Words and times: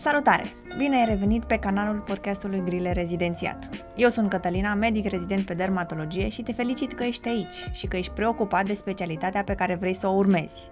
Salutare! 0.00 0.44
Bine 0.76 0.96
ai 0.96 1.04
revenit 1.04 1.44
pe 1.44 1.58
canalul 1.58 1.98
podcastului 1.98 2.62
Grile 2.64 2.92
Rezidențiat. 2.92 3.68
Eu 3.96 4.08
sunt 4.08 4.30
Cătălina, 4.30 4.74
medic 4.74 5.08
rezident 5.08 5.44
pe 5.44 5.54
dermatologie 5.54 6.28
și 6.28 6.42
te 6.42 6.52
felicit 6.52 6.92
că 6.92 7.02
ești 7.02 7.28
aici 7.28 7.54
și 7.72 7.86
că 7.86 7.96
ești 7.96 8.12
preocupat 8.12 8.64
de 8.64 8.74
specialitatea 8.74 9.44
pe 9.44 9.54
care 9.54 9.74
vrei 9.74 9.94
să 9.94 10.06
o 10.06 10.10
urmezi. 10.12 10.68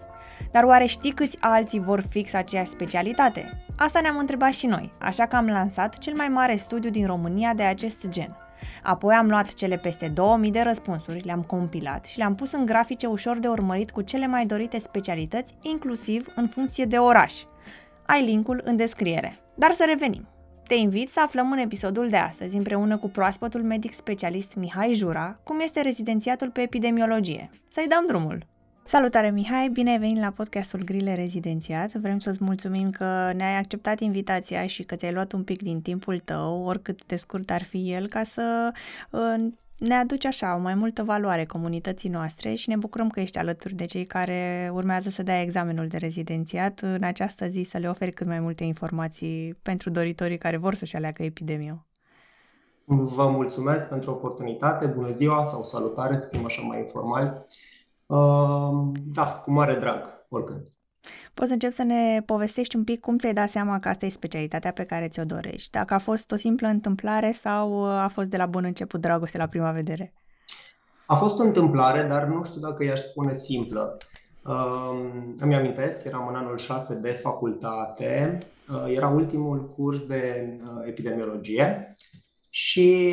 Dar 0.51 0.65
oare 0.65 0.85
știi 0.87 1.13
câți 1.13 1.37
alții 1.41 1.81
vor 1.81 2.05
fix 2.09 2.33
aceeași 2.33 2.71
specialitate? 2.71 3.65
Asta 3.77 4.01
ne-am 4.01 4.19
întrebat 4.19 4.53
și 4.53 4.67
noi, 4.67 4.93
așa 4.99 5.27
că 5.27 5.37
am 5.37 5.47
lansat 5.47 5.99
cel 5.99 6.15
mai 6.15 6.29
mare 6.29 6.57
studiu 6.57 6.91
din 6.91 7.07
România 7.07 7.55
de 7.55 7.63
acest 7.63 8.09
gen. 8.09 8.37
Apoi 8.83 9.15
am 9.15 9.29
luat 9.29 9.53
cele 9.53 9.77
peste 9.77 10.09
2000 10.09 10.51
de 10.51 10.61
răspunsuri, 10.61 11.25
le-am 11.25 11.43
compilat 11.43 12.05
și 12.05 12.19
le-am 12.19 12.35
pus 12.35 12.53
în 12.53 12.67
grafice 12.67 13.07
ușor 13.07 13.39
de 13.39 13.49
urmărit 13.49 13.91
cu 13.91 14.03
cele 14.03 14.27
mai 14.27 14.47
dorite 14.47 14.79
specialități, 14.79 15.55
inclusiv 15.63 16.27
în 16.35 16.47
funcție 16.47 16.85
de 16.85 16.97
oraș– 16.97 17.35
ai 18.11 18.25
linkul 18.25 18.61
în 18.65 18.77
descriere. 18.77 19.39
Dar 19.55 19.73
să 19.73 19.85
revenim. 19.87 20.29
Te 20.67 20.75
invit 20.75 21.11
să 21.11 21.21
aflăm 21.21 21.53
în 21.53 21.59
episodul 21.59 22.09
de 22.09 22.17
astăzi, 22.17 22.57
împreună 22.57 22.97
cu 22.97 23.09
proaspătul 23.09 23.63
medic 23.63 23.95
specialist 23.95 24.55
Mihai 24.55 24.95
Jura, 24.95 25.41
cum 25.45 25.61
este 25.61 25.81
rezidențiatul 25.81 26.51
pe 26.51 26.61
epidemiologie. 26.61 27.51
Să-i 27.71 27.87
dăm 27.89 28.05
drumul! 28.07 28.47
Salutare 28.85 29.31
Mihai, 29.31 29.69
bine 29.69 29.91
ai 29.91 29.99
venit 29.99 30.21
la 30.21 30.31
podcastul 30.31 30.85
Grile 30.85 31.15
Rezidențiat. 31.15 31.93
Vrem 31.93 32.19
să-ți 32.19 32.45
mulțumim 32.45 32.91
că 32.91 33.33
ne-ai 33.35 33.59
acceptat 33.59 34.01
invitația 34.01 34.67
și 34.67 34.83
că 34.83 34.95
ți-ai 34.95 35.13
luat 35.13 35.33
un 35.33 35.45
pic 35.45 35.63
din 35.63 35.81
timpul 35.81 36.19
tău, 36.19 36.63
oricât 36.65 37.07
de 37.07 37.17
scurt 37.17 37.51
ar 37.51 37.63
fi 37.63 37.93
el, 37.93 38.09
ca 38.09 38.23
să 38.23 38.73
uh, 39.11 39.47
ne 39.79 39.95
aduce 39.95 40.27
așa 40.27 40.55
o 40.57 40.59
mai 40.59 40.75
multă 40.75 41.03
valoare 41.03 41.47
comunității 41.47 42.09
noastre 42.09 42.55
și 42.55 42.69
ne 42.69 42.77
bucurăm 42.77 43.09
că 43.09 43.21
ești 43.21 43.39
alături 43.39 43.75
de 43.75 43.85
cei 43.85 44.07
care 44.07 44.71
urmează 44.73 45.11
să 45.11 45.23
dea 45.23 45.41
examenul 45.41 45.87
de 45.87 45.97
rezidențiat 45.97 46.81
în 46.81 47.03
această 47.03 47.47
zi 47.49 47.63
să 47.63 47.79
le 47.79 47.89
oferi 47.89 48.13
cât 48.13 48.27
mai 48.27 48.41
multe 48.41 48.65
informații 48.65 49.59
pentru 49.63 49.91
doritorii 49.91 50.39
care 50.39 50.57
vor 50.57 50.75
să-și 50.75 50.97
aleagă 50.97 51.23
epidemia. 51.23 51.87
Vă 52.85 53.29
mulțumesc 53.29 53.89
pentru 53.89 54.11
oportunitate, 54.11 54.87
bună 54.87 55.11
ziua 55.11 55.45
sau 55.45 55.63
salutare, 55.63 56.17
să 56.17 56.29
fim 56.33 56.45
așa 56.45 56.63
mai 56.63 56.79
informali. 56.79 57.45
Uh, 58.07 58.99
da, 59.13 59.41
cu 59.45 59.51
mare 59.51 59.75
drag, 59.75 60.27
oricând. 60.29 60.78
Poți 61.35 61.49
să 61.49 61.53
încep 61.53 61.73
să 61.73 61.83
ne 61.83 62.23
povestești 62.27 62.77
un 62.77 62.85
pic 62.85 63.01
cum 63.01 63.19
ți-ai 63.19 63.33
dat 63.33 63.51
seama 63.51 63.79
că 63.79 63.89
asta 63.89 64.07
e 64.07 64.09
specialitatea 64.09 64.73
pe 64.73 64.85
care 64.85 65.09
ți-o 65.09 65.25
dorești? 65.25 65.71
Dacă 65.71 65.95
a 65.95 65.99
fost 65.99 66.31
o 66.31 66.37
simplă 66.37 66.69
întâmplare 66.69 67.33
sau 67.33 67.85
a 67.85 68.09
fost 68.09 68.29
de 68.29 68.37
la 68.37 68.47
bun 68.47 68.65
început 68.65 69.01
dragoste 69.01 69.39
la 69.39 69.47
prima 69.47 69.73
vedere? 69.73 70.13
A 71.07 71.15
fost 71.15 71.39
o 71.39 71.43
întâmplare, 71.43 72.03
dar 72.03 72.25
nu 72.25 72.43
știu 72.43 72.61
dacă 72.61 72.85
i-aș 72.85 73.01
spune 73.01 73.35
simplă. 73.35 73.97
Uh, 74.45 75.11
îmi 75.37 75.55
amintesc, 75.55 76.05
eram 76.05 76.27
în 76.29 76.35
anul 76.35 76.57
6 76.57 76.95
de 76.95 77.11
facultate, 77.11 78.39
uh, 78.69 78.93
era 78.95 79.09
ultimul 79.09 79.67
curs 79.67 80.07
de 80.07 80.55
uh, 80.57 80.87
epidemiologie 80.87 81.95
și 82.51 83.07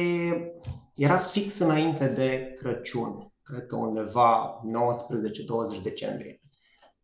era 0.96 1.18
fix 1.18 1.60
înainte 1.60 2.08
de 2.08 2.54
Crăciun, 2.60 3.34
cred 3.44 3.66
că 3.66 3.76
undeva 3.76 4.62
19-20 5.80 5.82
decembrie. 5.84 6.42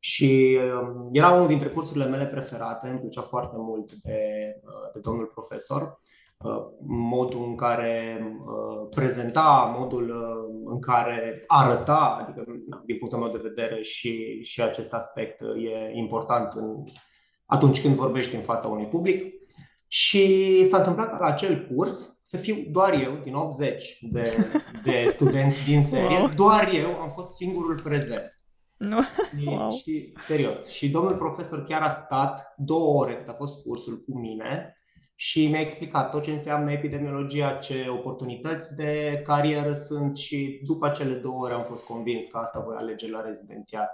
Și 0.04 0.58
um, 0.82 1.10
era 1.12 1.32
unul 1.32 1.48
dintre 1.48 1.68
cursurile 1.68 2.06
mele 2.06 2.26
preferate, 2.26 2.88
îmi 2.88 3.00
plăcea 3.00 3.22
foarte 3.22 3.56
mult 3.58 3.92
de, 3.92 4.20
uh, 4.64 4.90
de 4.94 5.00
domnul 5.00 5.26
profesor, 5.26 6.02
uh, 6.38 6.64
modul 6.88 7.44
în 7.44 7.56
care 7.56 8.20
uh, 8.46 8.88
prezenta, 8.96 9.76
modul 9.78 10.14
în 10.66 10.80
care 10.80 11.44
arăta, 11.48 12.18
adică 12.22 12.44
din 12.86 12.98
punctul 12.98 13.20
meu 13.20 13.32
de 13.32 13.48
vedere 13.48 13.82
și, 13.82 14.44
și 14.44 14.62
acest 14.62 14.94
aspect 14.94 15.42
e 15.42 15.98
important 15.98 16.54
în, 16.54 16.84
atunci 17.46 17.82
când 17.82 17.96
vorbești 17.96 18.36
în 18.36 18.42
fața 18.42 18.68
unui 18.68 18.88
public. 18.88 19.34
Și 19.88 20.66
s-a 20.70 20.78
întâmplat 20.78 21.10
ca 21.10 21.18
la 21.20 21.26
acel 21.26 21.68
curs 21.76 22.22
să 22.24 22.38
fiu 22.38 22.56
doar 22.70 22.94
eu, 22.94 23.20
din 23.24 23.34
80 23.34 23.98
de, 24.02 24.52
de 24.84 25.06
studenți 25.08 25.64
din 25.64 25.84
serie, 25.84 26.18
wow. 26.18 26.30
doar 26.36 26.70
eu 26.74 27.02
am 27.02 27.10
fost 27.10 27.36
singurul 27.36 27.82
prezent. 27.82 28.41
Nu. 28.82 29.00
Wow. 29.46 29.72
Și, 29.72 30.14
serios. 30.26 30.70
Și 30.70 30.90
domnul 30.90 31.16
profesor 31.16 31.64
chiar 31.64 31.82
a 31.82 31.90
stat 31.90 32.54
două 32.58 33.00
ore 33.02 33.18
cât 33.18 33.28
a 33.28 33.34
fost 33.34 33.62
cursul 33.62 34.00
cu 34.00 34.20
mine 34.20 34.76
și 35.16 35.48
mi-a 35.48 35.60
explicat 35.60 36.12
tot 36.12 36.22
ce 36.22 36.32
înseamnă 36.32 36.72
epidemiologia, 36.72 37.52
ce 37.52 37.86
oportunități 37.90 38.76
de 38.76 39.22
carieră 39.24 39.74
sunt 39.74 40.18
și 40.18 40.62
după 40.66 40.86
acele 40.86 41.14
două 41.14 41.44
ore 41.44 41.54
am 41.54 41.64
fost 41.64 41.86
convins 41.86 42.26
că 42.26 42.38
asta 42.38 42.60
voi 42.60 42.76
alege 42.78 43.10
la 43.10 43.22
rezidențiat. 43.22 43.90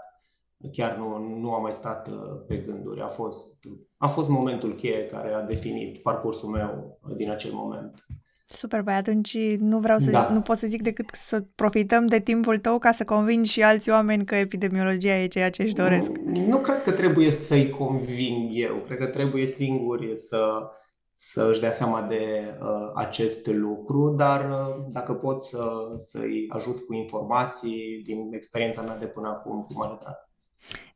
Chiar 0.71 0.97
nu, 0.97 1.17
nu 1.17 1.53
am 1.53 1.61
mai 1.61 1.71
stat 1.71 2.07
uh, 2.07 2.15
pe 2.47 2.57
gânduri. 2.57 3.01
A 3.01 3.07
fost, 3.07 3.57
a 3.97 4.07
fost 4.07 4.29
momentul 4.29 4.75
cheie 4.75 5.05
care 5.05 5.33
a 5.33 5.41
definit 5.41 6.01
parcursul 6.01 6.49
meu 6.49 6.99
din 7.15 7.29
acel 7.29 7.51
moment. 7.53 8.05
Super, 8.49 8.81
băi, 8.81 8.93
atunci 8.93 9.37
nu 9.59 9.79
vreau 9.79 9.99
să 9.99 10.09
da. 10.09 10.21
zic, 10.21 10.29
nu 10.29 10.41
pot 10.41 10.57
să 10.57 10.67
zic 10.67 10.81
decât 10.81 11.09
să 11.13 11.43
profităm 11.55 12.05
de 12.05 12.19
timpul 12.19 12.57
tău 12.57 12.77
ca 12.77 12.91
să 12.91 13.03
convingi 13.03 13.51
și 13.51 13.63
alți 13.63 13.89
oameni 13.89 14.25
că 14.25 14.35
epidemiologia 14.35 15.17
e 15.17 15.27
ceea 15.27 15.49
ce 15.49 15.61
își 15.61 15.73
doresc. 15.73 16.07
Nu, 16.07 16.47
nu 16.47 16.57
cred 16.57 16.81
că 16.81 16.91
trebuie 16.91 17.29
să-i 17.29 17.69
conving 17.69 18.49
eu, 18.51 18.75
cred 18.75 18.97
că 18.97 19.05
trebuie 19.05 19.45
singuri 19.45 20.15
să, 20.15 20.69
să 21.11 21.47
își 21.49 21.59
dea 21.59 21.71
seama 21.71 22.01
de 22.01 22.43
uh, 22.61 22.91
acest 22.95 23.47
lucru, 23.47 24.09
dar 24.17 24.49
uh, 24.49 24.85
dacă 24.89 25.13
pot 25.13 25.41
să, 25.41 25.67
să-i 25.95 26.45
ajut 26.49 26.85
cu 26.85 26.93
informații 26.93 28.01
din 28.05 28.33
experiența 28.33 28.81
mea 28.81 28.97
de 28.97 29.05
până 29.05 29.27
acum, 29.27 29.61
cu 29.61 29.73
mare 29.73 29.97
drag. 30.01 30.15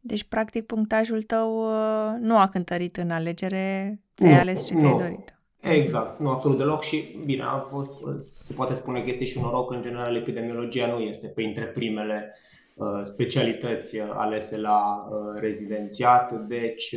Deci, 0.02 0.24
practic, 0.24 0.66
punctajul 0.66 1.22
tău 1.24 1.66
uh, 1.66 2.20
nu 2.20 2.38
a 2.38 2.50
cântărit 2.50 2.98
în 2.98 3.12
alegere, 3.12 4.00
ți-ai 4.16 4.40
ales 4.40 4.66
ce 4.66 4.76
ți-ai 4.76 4.98
dorit. 4.98 5.41
Exact, 5.62 6.20
nu 6.20 6.30
absolut 6.30 6.58
deloc 6.58 6.82
și 6.82 7.22
bine, 7.26 7.44
a 7.44 7.60
fost, 7.60 7.92
se 8.20 8.54
poate 8.54 8.74
spune 8.74 9.02
că 9.02 9.10
este 9.10 9.26
și 9.26 9.38
un 9.38 9.44
noroc, 9.44 9.72
în 9.72 9.82
general 9.82 10.16
epidemiologia 10.16 10.88
nu 10.88 11.00
este 11.00 11.28
printre 11.28 11.66
primele 11.66 12.36
uh, 12.76 13.00
specialități 13.02 13.98
uh, 13.98 14.10
alese 14.14 14.60
la 14.60 15.08
uh, 15.10 15.40
rezidențiat, 15.40 16.48
deci 16.48 16.96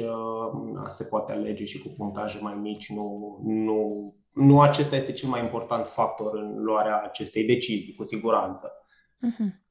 se 0.88 1.04
poate 1.04 1.32
alege 1.32 1.64
și 1.64 1.78
cu 1.78 1.88
punctaje 1.97 2.38
mai 2.41 2.54
mici, 2.54 2.88
nu, 2.88 3.38
nu, 3.44 4.12
nu 4.32 4.60
acesta 4.60 4.96
este 4.96 5.12
cel 5.12 5.28
mai 5.28 5.42
important 5.42 5.86
factor 5.86 6.34
în 6.34 6.62
luarea 6.62 7.02
acestei 7.02 7.44
decizii, 7.44 7.94
cu 7.94 8.04
siguranță. 8.04 8.72
Uh-huh. 9.16 9.63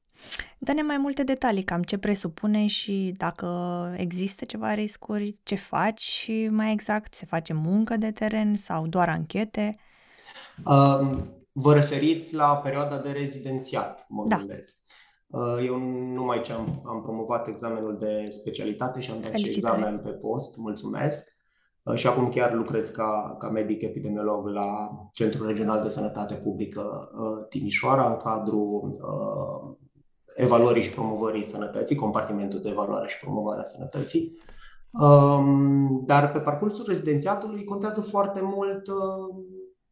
Dă-ne 0.58 0.82
mai 0.82 0.96
multe 0.96 1.22
detalii, 1.22 1.62
cam 1.62 1.82
ce 1.82 1.98
presupune 1.98 2.66
și 2.66 3.14
dacă 3.16 3.48
există 3.96 4.44
ceva 4.44 4.74
riscuri, 4.74 5.36
ce 5.42 5.54
faci 5.54 6.00
și 6.00 6.48
mai 6.50 6.72
exact, 6.72 7.14
se 7.14 7.26
face 7.26 7.52
muncă 7.52 7.96
de 7.96 8.10
teren 8.10 8.56
sau 8.56 8.86
doar 8.86 9.08
anchete? 9.08 9.76
vă 11.52 11.74
referiți 11.74 12.34
la 12.34 12.56
perioada 12.56 12.98
de 12.98 13.10
rezidențiat, 13.10 14.06
mă 14.08 14.24
da. 14.28 14.36
gândesc. 14.36 14.76
Uh, 15.26 15.64
eu 15.66 15.78
numai 16.14 16.40
ce 16.40 16.52
am, 16.52 16.82
am 16.84 17.02
promovat 17.02 17.48
examenul 17.48 17.98
de 17.98 18.26
specialitate 18.28 19.00
și 19.00 19.10
am 19.10 19.20
dat 19.20 19.36
și 19.36 19.48
examen 19.48 19.98
pe 19.98 20.10
post, 20.10 20.56
mulțumesc. 20.56 21.32
Uh, 21.82 21.94
și 21.94 22.06
acum 22.06 22.28
chiar 22.28 22.52
lucrez 22.52 22.88
ca, 22.88 23.36
ca 23.38 23.48
medic 23.48 23.82
epidemiolog 23.82 24.46
la 24.46 24.90
Centrul 25.12 25.46
Regional 25.46 25.82
de 25.82 25.88
Sănătate 25.88 26.34
Publică 26.34 27.10
uh, 27.12 27.46
Timișoara, 27.48 28.10
în 28.10 28.16
cadrul 28.16 28.90
evaluării 30.34 30.82
și 30.82 30.90
promovării 30.90 31.44
sănătății, 31.44 31.96
compartimentul 31.96 32.60
de 32.60 32.68
evaluare 32.68 33.08
și 33.08 33.20
promovare 33.20 33.60
a 33.60 33.64
sănătății. 33.64 34.38
Um, 34.90 36.02
dar 36.06 36.32
pe 36.32 36.38
parcursul 36.38 36.84
rezidențiatului 36.86 37.64
contează 37.64 38.00
foarte 38.00 38.40
mult 38.42 38.86
uh, 38.86 39.44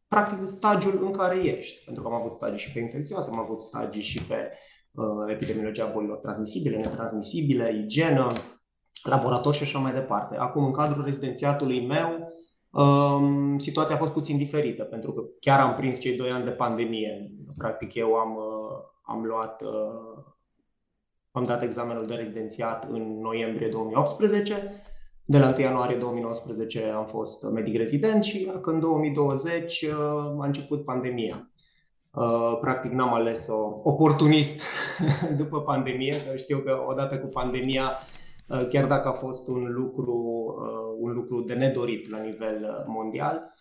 practic 0.07 0.47
stagiul 0.47 0.99
în 1.01 1.11
care 1.11 1.35
ești. 1.35 1.83
Pentru 1.85 2.03
că 2.03 2.09
am 2.09 2.15
avut 2.15 2.33
stagii 2.33 2.59
și 2.59 2.71
pe 2.71 2.79
infecțioase, 2.79 3.29
am 3.31 3.39
avut 3.39 3.61
stagii 3.61 4.01
și 4.01 4.23
pe 4.23 4.51
uh, 4.91 5.05
epidemiologia 5.27 5.91
bolilor 5.93 6.17
transmisibile, 6.17 6.77
netransmisibile, 6.77 7.81
igienă, 7.83 8.27
laborator 9.03 9.53
și 9.53 9.63
așa 9.63 9.79
mai 9.79 9.93
departe. 9.93 10.35
Acum, 10.35 10.65
în 10.65 10.71
cadrul 10.71 11.03
rezidențiatului 11.03 11.85
meu, 11.85 12.09
um, 12.69 13.57
situația 13.57 13.95
a 13.95 13.97
fost 13.97 14.11
puțin 14.11 14.37
diferită, 14.37 14.83
pentru 14.83 15.13
că 15.13 15.21
chiar 15.39 15.59
am 15.59 15.75
prins 15.75 15.99
cei 15.99 16.17
doi 16.17 16.29
ani 16.29 16.45
de 16.45 16.51
pandemie. 16.51 17.31
Practic, 17.57 17.93
eu 17.93 18.13
am, 18.13 18.35
uh, 18.35 18.77
am 19.01 19.23
luat 19.23 19.61
uh, 19.61 20.23
am 21.35 21.43
dat 21.43 21.61
examenul 21.61 22.05
de 22.05 22.15
rezidențiat 22.15 22.87
în 22.89 23.19
noiembrie 23.21 23.67
2018. 23.67 24.83
De 25.25 25.37
la 25.37 25.47
1 25.47 25.59
ianuarie 25.59 25.97
2019 25.97 26.83
am 26.95 27.05
fost 27.05 27.43
medic 27.43 27.77
rezident 27.77 28.23
și 28.23 28.51
în 28.61 28.79
2020 28.79 29.81
uh, 29.81 29.93
a 30.39 30.45
început 30.45 30.85
pandemia. 30.85 31.51
Uh, 32.11 32.57
practic 32.59 32.91
n-am 32.91 33.13
ales-o 33.13 33.73
oportunist 33.83 34.61
după 35.41 35.61
pandemie, 35.61 36.15
că 36.29 36.35
știu 36.35 36.59
că 36.59 36.83
odată 36.87 37.19
cu 37.19 37.27
pandemia, 37.27 37.91
uh, 38.47 38.67
chiar 38.67 38.87
dacă 38.87 39.07
a 39.07 39.11
fost 39.11 39.47
un 39.47 39.71
lucru, 39.71 40.45
un 40.99 41.11
lucru 41.11 41.41
de 41.41 41.53
nedorit 41.53 42.09
la 42.09 42.21
nivel 42.21 42.83
mondial, 42.87 43.51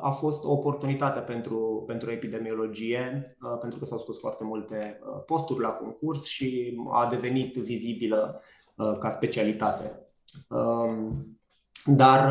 a 0.00 0.10
fost 0.10 0.44
o 0.44 0.50
oportunitate 0.50 1.20
pentru, 1.20 1.84
pentru 1.86 2.10
epidemiologie, 2.10 3.36
uh, 3.42 3.58
pentru 3.60 3.78
că 3.78 3.84
s-au 3.84 3.98
scos 3.98 4.18
foarte 4.18 4.44
multe 4.44 4.98
uh, 5.00 5.22
posturi 5.26 5.60
la 5.60 5.68
concurs 5.68 6.24
și 6.24 6.76
a 6.92 7.06
devenit 7.06 7.56
vizibilă 7.56 8.40
uh, 8.76 8.98
ca 8.98 9.08
specialitate. 9.08 10.08
Um, 10.48 11.10
Dar 11.84 12.30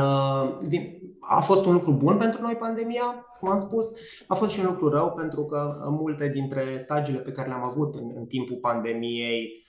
din, 0.67 0.99
a 1.19 1.41
fost 1.41 1.65
un 1.65 1.73
lucru 1.73 1.91
bun 1.91 2.17
pentru 2.17 2.41
noi 2.41 2.55
pandemia, 2.59 3.25
cum 3.39 3.49
am 3.49 3.57
spus, 3.57 3.91
a 4.27 4.35
fost 4.35 4.51
și 4.51 4.59
un 4.59 4.65
lucru 4.65 4.89
rău 4.89 5.11
pentru 5.11 5.45
că 5.45 5.87
multe 5.89 6.29
dintre 6.29 6.77
stagiile 6.77 7.19
pe 7.19 7.31
care 7.31 7.47
le-am 7.47 7.65
avut 7.65 7.95
în, 7.95 8.11
în 8.15 8.25
timpul 8.25 8.57
pandemiei 8.57 9.47
Uh, 9.47 9.64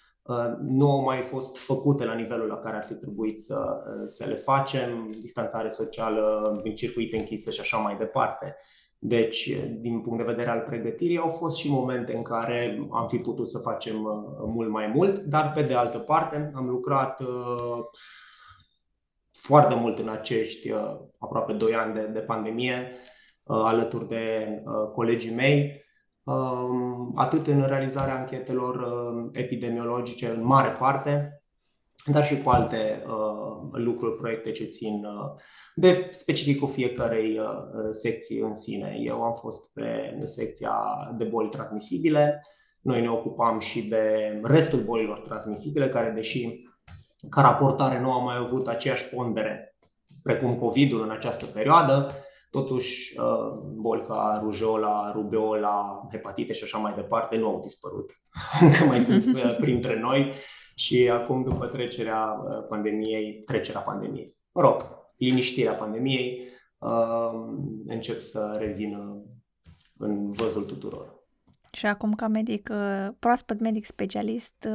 nu 0.67 0.91
au 0.91 1.03
mai 1.03 1.21
fost 1.21 1.59
făcute 1.59 2.05
la 2.05 2.15
nivelul 2.15 2.47
la 2.47 2.57
care 2.57 2.77
ar 2.77 2.85
fi 2.85 2.95
trebuit 2.95 3.39
să, 3.39 3.55
uh, 3.55 4.03
să 4.05 4.25
le 4.27 4.35
facem, 4.35 5.11
distanțare 5.21 5.69
socială, 5.69 6.53
în 6.65 6.75
circuite 6.75 7.17
închise 7.17 7.51
și 7.51 7.61
așa 7.61 7.77
mai 7.77 7.97
departe. 7.97 8.57
Deci, 8.99 9.51
din 9.81 10.01
punct 10.01 10.19
de 10.19 10.33
vedere 10.33 10.51
al 10.51 10.61
pregătirii, 10.61 11.19
au 11.19 11.29
fost 11.29 11.57
și 11.57 11.71
momente 11.71 12.17
în 12.17 12.23
care 12.23 12.89
am 12.91 13.07
fi 13.07 13.19
putut 13.19 13.51
să 13.51 13.59
facem 13.59 14.05
uh, 14.05 14.45
mult 14.47 14.71
mai 14.71 14.87
mult, 14.87 15.19
dar 15.19 15.53
pe 15.53 15.63
de 15.63 15.75
altă 15.75 15.99
parte 15.99 16.51
am 16.55 16.69
lucrat 16.69 17.23
foarte 19.33 19.75
mult 19.75 19.99
în 19.99 20.09
acești 20.09 20.73
aproape 21.19 21.53
2 21.53 21.75
ani 21.75 21.95
de, 21.95 22.07
de 22.07 22.21
pandemie, 22.21 22.93
alături 23.45 24.09
de 24.09 24.47
colegii 24.93 25.35
mei, 25.35 25.86
Um, 25.86 25.86
atât 27.15 27.47
în 27.47 27.67
realizarea 27.67 28.17
anchetelor 28.17 28.77
um, 28.77 29.31
epidemiologice 29.33 30.29
în 30.29 30.45
mare 30.45 30.69
parte, 30.69 31.43
dar 32.07 32.25
și 32.25 32.41
cu 32.41 32.51
alte 32.51 33.03
uh, 33.07 33.69
lucruri, 33.73 34.17
proiecte 34.17 34.53
ce 34.53 34.65
țin 34.65 35.05
uh, 35.05 35.41
de 35.75 36.09
specificul 36.11 36.69
fiecarei 36.69 37.39
uh, 37.39 37.47
secții 37.91 38.39
în 38.39 38.55
sine. 38.55 38.97
Eu 39.01 39.23
am 39.23 39.35
fost 39.35 39.73
pe 39.73 40.19
secția 40.19 40.75
de 41.19 41.25
boli 41.25 41.49
transmisibile, 41.49 42.41
noi 42.81 43.01
ne 43.01 43.11
ocupam 43.11 43.59
și 43.59 43.89
de 43.89 44.41
restul 44.43 44.81
bolilor 44.81 45.19
transmisibile, 45.19 45.89
care, 45.89 46.11
deși 46.11 46.65
ca 47.31 47.41
raportare 47.41 48.01
nu 48.01 48.13
am 48.13 48.25
mai 48.25 48.37
avut 48.37 48.67
aceeași 48.67 49.09
pondere 49.09 49.77
precum 50.23 50.55
COVID-ul 50.55 51.03
în 51.03 51.11
această 51.11 51.45
perioadă, 51.45 52.15
Totuși, 52.51 53.21
uh, 53.21 53.59
boli 53.75 54.03
ca 54.03 54.41
rujola, 54.43 55.13
rubeola, 55.13 56.07
hepatite 56.11 56.53
și 56.53 56.63
așa 56.63 56.79
mai 56.79 56.95
departe 56.95 57.37
nu 57.37 57.49
au 57.49 57.61
dispărut. 57.61 58.13
Încă 58.61 58.85
mai 58.85 59.01
sunt 59.01 59.35
uh, 59.35 59.57
printre 59.61 60.01
noi 60.01 60.33
și 60.75 61.09
acum, 61.13 61.43
după 61.43 61.67
trecerea 61.67 62.25
uh, 62.25 62.67
pandemiei, 62.69 63.43
trecerea 63.45 63.81
pandemiei, 63.81 64.37
mă 64.53 64.61
rog, 64.61 65.05
liniștirea 65.17 65.73
pandemiei, 65.73 66.49
încep 67.87 68.21
să 68.21 68.57
revină 68.59 69.23
în 69.99 70.31
văzul 70.31 70.63
tuturor. 70.63 71.15
Și 71.73 71.87
acum, 71.87 72.15
ca 72.15 72.27
medic, 72.27 72.71
proaspăt 73.19 73.61
medic 73.61 73.85
specialist, 73.85 74.69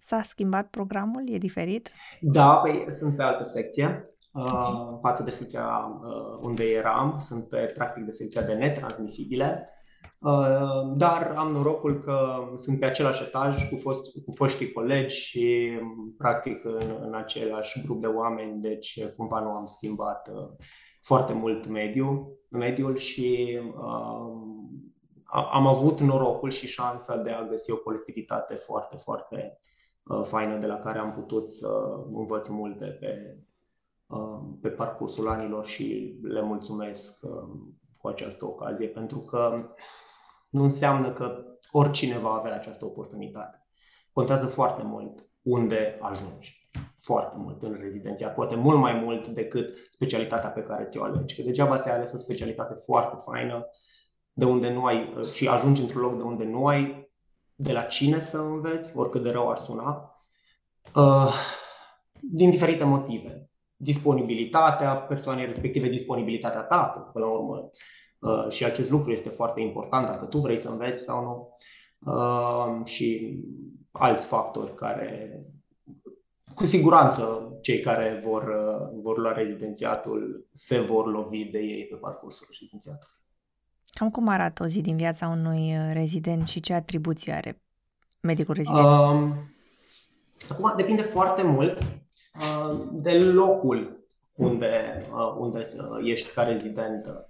s-a 0.00 0.22
schimbat 0.22 0.68
programul? 0.68 1.30
E 1.32 1.38
diferit? 1.38 1.90
Da, 2.20 2.56
păi, 2.56 2.84
sunt 2.88 3.16
pe 3.16 3.22
altă 3.22 3.44
secție 3.44 4.15
uh, 4.36 4.98
față 5.00 5.22
de 5.22 5.30
secția 5.30 6.00
uh, 6.02 6.38
unde 6.40 6.64
eram. 6.64 7.18
Sunt 7.18 7.48
pe, 7.48 7.72
practic, 7.74 8.04
de 8.04 8.10
secția 8.10 8.42
de 8.42 8.52
netransmisibile. 8.52 9.70
Uh, 10.18 10.96
dar 10.96 11.34
am 11.36 11.48
norocul 11.48 12.00
că 12.00 12.48
sunt 12.54 12.78
pe 12.78 12.86
același 12.86 13.22
etaj 13.22 13.68
cu, 13.68 13.76
fost, 13.76 14.24
cu 14.24 14.32
foștii 14.32 14.72
colegi 14.72 15.16
și 15.16 15.70
practic 16.18 16.64
în, 16.64 16.98
în 17.00 17.14
același 17.14 17.82
grup 17.84 18.00
de 18.00 18.06
oameni, 18.06 18.60
deci 18.60 19.06
cumva 19.16 19.40
nu 19.40 19.48
am 19.48 19.64
schimbat 19.64 20.28
uh, 20.34 20.48
foarte 21.02 21.32
mult 21.32 21.66
mediul, 21.66 22.38
mediul 22.48 22.96
și 22.96 23.58
uh, 23.76 24.54
am 25.52 25.66
avut 25.66 26.00
norocul 26.00 26.50
și 26.50 26.66
șansa 26.66 27.16
de 27.16 27.30
a 27.30 27.46
găsi 27.46 27.70
o 27.70 27.76
colectivitate 27.76 28.54
foarte, 28.54 28.96
foarte 28.96 29.58
uh, 30.02 30.22
faină 30.24 30.56
de 30.56 30.66
la 30.66 30.76
care 30.76 30.98
am 30.98 31.12
putut 31.12 31.50
să 31.50 31.68
învăț 32.12 32.46
multe 32.48 32.86
pe, 32.86 33.36
Um, 33.36 33.55
pe 34.60 34.68
parcursul 34.68 35.28
anilor 35.28 35.66
și 35.66 36.18
le 36.22 36.42
mulțumesc 36.42 37.24
um, 37.24 37.78
cu 37.98 38.08
această 38.08 38.46
ocazie 38.46 38.88
pentru 38.88 39.20
că 39.20 39.70
nu 40.50 40.62
înseamnă 40.62 41.12
că 41.12 41.44
oricine 41.70 42.18
va 42.18 42.30
avea 42.30 42.54
această 42.54 42.84
oportunitate. 42.84 43.66
Contează 44.12 44.46
foarte 44.46 44.82
mult 44.82 45.28
unde 45.42 45.98
ajungi. 46.00 46.68
Foarte 46.96 47.36
mult 47.38 47.62
în 47.62 47.76
rezidențiat, 47.80 48.34
poate 48.34 48.54
mult 48.54 48.78
mai 48.78 48.92
mult 48.92 49.28
decât 49.28 49.76
specialitatea 49.90 50.50
pe 50.50 50.62
care 50.62 50.84
ți-o 50.84 51.02
alegi. 51.02 51.36
Că 51.36 51.42
degeaba 51.42 51.78
ți-ai 51.78 51.94
ales 51.94 52.12
o 52.12 52.16
specialitate 52.16 52.74
foarte 52.74 53.16
faină, 53.24 53.66
de 54.32 54.44
unde 54.44 54.72
nu 54.72 54.84
ai, 54.84 55.14
și 55.32 55.48
ajungi 55.48 55.82
într-un 55.82 56.00
loc 56.00 56.16
de 56.16 56.22
unde 56.22 56.44
nu 56.44 56.66
ai 56.66 57.10
de 57.54 57.72
la 57.72 57.82
cine 57.82 58.18
să 58.18 58.38
înveți, 58.38 58.96
oricât 58.96 59.22
de 59.22 59.30
rău 59.30 59.50
ar 59.50 59.56
suna, 59.56 60.20
uh, 60.94 61.32
din 62.20 62.50
diferite 62.50 62.84
motive 62.84 63.50
disponibilitatea 63.76 64.96
persoanei 64.96 65.46
respective, 65.46 65.88
disponibilitatea 65.88 66.62
ta, 66.62 67.10
până 67.12 67.24
la 67.24 67.30
urmă. 67.30 67.70
Uh, 68.18 68.48
și 68.48 68.64
acest 68.64 68.90
lucru 68.90 69.10
este 69.10 69.28
foarte 69.28 69.60
important 69.60 70.06
dacă 70.06 70.24
tu 70.24 70.38
vrei 70.38 70.56
să 70.56 70.68
înveți 70.68 71.04
sau 71.04 71.24
nu. 71.24 71.52
Uh, 72.12 72.86
și 72.86 73.38
alți 73.90 74.26
factori 74.26 74.74
care, 74.74 75.40
cu 76.54 76.64
siguranță, 76.64 77.52
cei 77.60 77.80
care 77.80 78.20
vor, 78.24 78.42
uh, 78.42 79.00
vor 79.02 79.18
lua 79.18 79.32
rezidențiatul 79.32 80.48
se 80.52 80.80
vor 80.80 81.06
lovi 81.06 81.44
de 81.44 81.58
ei 81.58 81.86
pe 81.86 81.96
parcursul 81.96 82.46
rezidențiatului. 82.50 83.14
Cam 83.90 84.10
cum 84.10 84.28
arată 84.28 84.62
o 84.62 84.66
zi 84.66 84.80
din 84.80 84.96
viața 84.96 85.28
unui 85.28 85.74
rezident 85.92 86.46
și 86.46 86.60
ce 86.60 86.72
atribuții 86.72 87.32
are 87.32 87.62
medicul 88.20 88.54
rezident? 88.54 88.86
Um, 88.86 89.34
acum 90.48 90.72
depinde 90.76 91.02
foarte 91.02 91.42
mult 91.42 91.78
Uh, 91.78 92.05
de 92.92 93.18
locul 93.18 94.06
unde, 94.36 94.98
uh, 95.12 95.34
unde 95.38 95.62
ești 96.04 96.32
ca 96.34 96.42
rezident, 96.42 97.28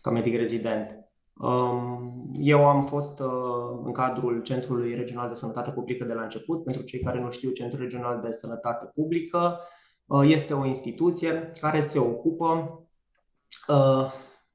ca 0.00 0.10
medic 0.10 0.36
rezident. 0.36 1.02
Um, 1.34 2.30
eu 2.34 2.66
am 2.66 2.82
fost 2.82 3.20
uh, 3.20 3.80
în 3.84 3.92
cadrul 3.92 4.42
Centrului 4.42 4.94
Regional 4.94 5.28
de 5.28 5.34
Sănătate 5.34 5.70
Publică 5.70 6.04
de 6.04 6.14
la 6.14 6.22
început. 6.22 6.64
Pentru 6.64 6.82
cei 6.82 7.00
care 7.00 7.20
nu 7.20 7.30
știu, 7.30 7.50
Centrul 7.50 7.82
Regional 7.82 8.20
de 8.20 8.32
Sănătate 8.32 8.90
Publică 8.94 9.60
este 10.22 10.54
o 10.54 10.66
instituție 10.66 11.52
care 11.60 11.80
se 11.80 11.98
ocupă 11.98 12.72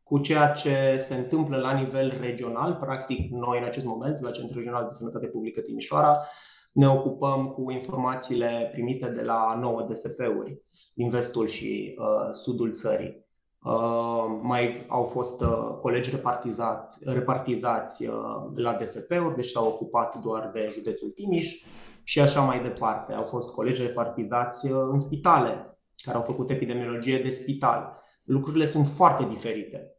cu 0.04 0.20
ceea 0.20 0.52
ce 0.52 0.98
se 0.98 1.16
întâmplă 1.16 1.58
la 1.58 1.74
nivel 1.74 2.18
regional. 2.22 2.76
Practic, 2.76 3.32
noi 3.32 3.58
în 3.58 3.64
acest 3.64 3.86
moment, 3.86 4.22
la 4.22 4.32
Centrul 4.32 4.58
Regional 4.58 4.84
de 4.84 4.94
Sănătate 4.94 5.28
Publică 5.28 5.62
Timișoara, 5.62 6.28
ne 6.74 6.88
ocupăm 6.88 7.48
cu 7.48 7.72
informațiile 7.72 8.70
primite 8.72 9.10
de 9.10 9.22
la 9.22 9.58
9 9.62 9.82
DSP-uri 9.82 10.62
din 10.94 11.10
vestul 11.10 11.48
și 11.48 11.96
uh, 11.98 12.32
sudul 12.32 12.72
țării. 12.72 13.26
Uh, 13.64 14.40
mai 14.42 14.86
au 14.88 15.04
fost 15.04 15.42
uh, 15.42 15.78
colegi 15.80 16.10
repartizat, 16.10 16.98
repartizați 17.06 18.06
uh, 18.06 18.16
la 18.56 18.74
DSP-uri, 18.74 19.36
deci 19.36 19.46
s-au 19.46 19.68
ocupat 19.68 20.22
doar 20.22 20.50
de 20.54 20.70
județul 20.72 21.12
Timiș 21.12 21.64
și 22.04 22.20
așa 22.20 22.42
mai 22.42 22.62
departe. 22.62 23.14
Au 23.14 23.24
fost 23.24 23.54
colegi 23.54 23.82
repartizați 23.82 24.72
uh, 24.72 24.88
în 24.92 25.00
spitale, 25.00 25.78
care 26.04 26.18
au 26.18 26.24
făcut 26.24 26.50
epidemiologie 26.50 27.22
de 27.22 27.30
spital. 27.30 28.02
Lucrurile 28.24 28.66
sunt 28.66 28.88
foarte 28.88 29.26
diferite. 29.26 29.96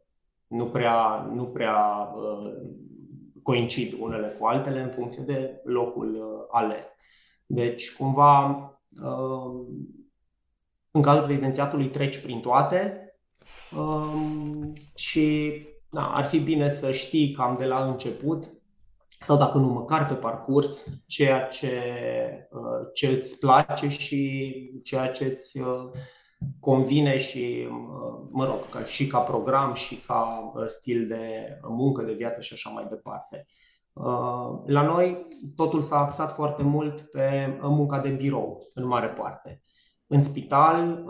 Nu 0.47 0.65
prea, 0.65 1.29
nu 1.33 1.45
prea 1.45 2.11
uh, 2.13 2.51
coincid 3.45 3.93
unele 3.99 4.27
cu 4.27 4.45
altele 4.45 4.81
în 4.81 4.91
funcție 4.91 5.23
de 5.23 5.61
locul 5.63 6.15
uh, 6.15 6.47
ales. 6.51 6.95
Deci, 7.45 7.95
cumva, 7.95 8.45
uh, 9.03 9.65
în 10.91 11.01
cadrul 11.01 11.27
rezidențiatului 11.27 11.89
treci 11.89 12.21
prin 12.21 12.39
toate 12.39 13.09
um, 13.75 14.73
și 14.95 15.53
da, 15.89 16.13
ar 16.15 16.25
fi 16.25 16.39
bine 16.39 16.69
să 16.69 16.91
știi 16.91 17.31
cam 17.31 17.55
de 17.57 17.65
la 17.65 17.85
început 17.85 18.45
sau 19.19 19.37
dacă 19.37 19.57
nu 19.57 19.67
măcar 19.67 20.07
pe 20.07 20.13
parcurs 20.13 20.87
ceea 21.07 21.41
ce, 21.41 21.81
uh, 22.51 22.89
ce 22.93 23.07
îți 23.07 23.39
place 23.39 23.89
și 23.89 24.51
ceea 24.83 25.11
ce 25.11 25.25
îți 25.25 25.59
convine 26.59 27.17
și, 27.17 27.67
mă 28.31 28.45
rog, 28.45 28.69
ca, 28.69 28.83
și 28.83 29.07
ca 29.07 29.19
program 29.19 29.73
și 29.73 29.95
ca 29.95 30.51
uh, 30.55 30.65
stil 30.65 31.07
de 31.07 31.57
muncă, 31.67 32.03
de 32.03 32.13
viață 32.13 32.41
și 32.41 32.53
așa 32.53 32.69
mai 32.69 32.85
departe. 32.89 33.47
Uh, 33.93 34.61
la 34.65 34.81
noi 34.81 35.27
totul 35.55 35.81
s-a 35.81 35.97
axat 35.97 36.33
foarte 36.33 36.63
mult 36.63 37.01
pe 37.01 37.57
uh, 37.61 37.67
munca 37.69 37.99
de 37.99 38.09
birou, 38.09 38.71
în 38.73 38.87
mare 38.87 39.07
parte. 39.07 39.61
În 40.07 40.19
spital 40.19 41.03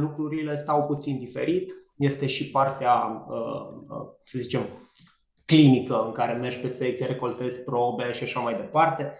lucrurile 0.00 0.54
stau 0.54 0.86
puțin 0.86 1.18
diferit. 1.18 1.72
Este 1.96 2.26
și 2.26 2.50
partea, 2.50 3.24
să 4.20 4.38
zicem, 4.38 4.60
clinică 5.44 6.02
în 6.04 6.12
care 6.12 6.32
mergi 6.32 6.58
pe 6.58 6.66
secție, 6.66 7.06
recoltezi 7.06 7.64
probe 7.64 8.12
și 8.12 8.22
așa 8.22 8.40
mai 8.40 8.54
departe. 8.54 9.12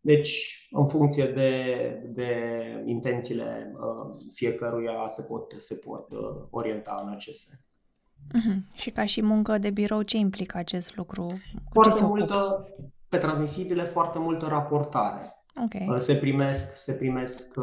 Deci, 0.00 0.55
în 0.70 0.88
funcție 0.88 1.26
de, 1.26 1.62
de 2.14 2.30
intențiile 2.84 3.72
uh, 3.74 4.16
fiecăruia, 4.34 5.04
se 5.06 5.22
pot, 5.28 5.54
se 5.56 5.74
pot 5.74 6.12
uh, 6.12 6.46
orienta 6.50 7.02
în 7.06 7.12
acest 7.12 7.40
sens. 7.40 7.70
Uh-huh. 8.34 8.74
Și 8.74 8.90
ca 8.90 9.04
și 9.04 9.22
muncă 9.22 9.58
de 9.58 9.70
birou, 9.70 10.02
ce 10.02 10.16
implică 10.16 10.58
acest 10.58 10.96
lucru? 10.96 11.26
Foarte 11.70 12.02
multă, 12.02 12.68
pe 13.08 13.18
transmisibile, 13.18 13.82
foarte 13.82 14.18
multă 14.18 14.46
raportare. 14.46 15.30
Okay. 15.64 15.98
Se 15.98 16.14
primesc, 16.14 16.76
se 16.76 16.92
primesc 16.92 17.54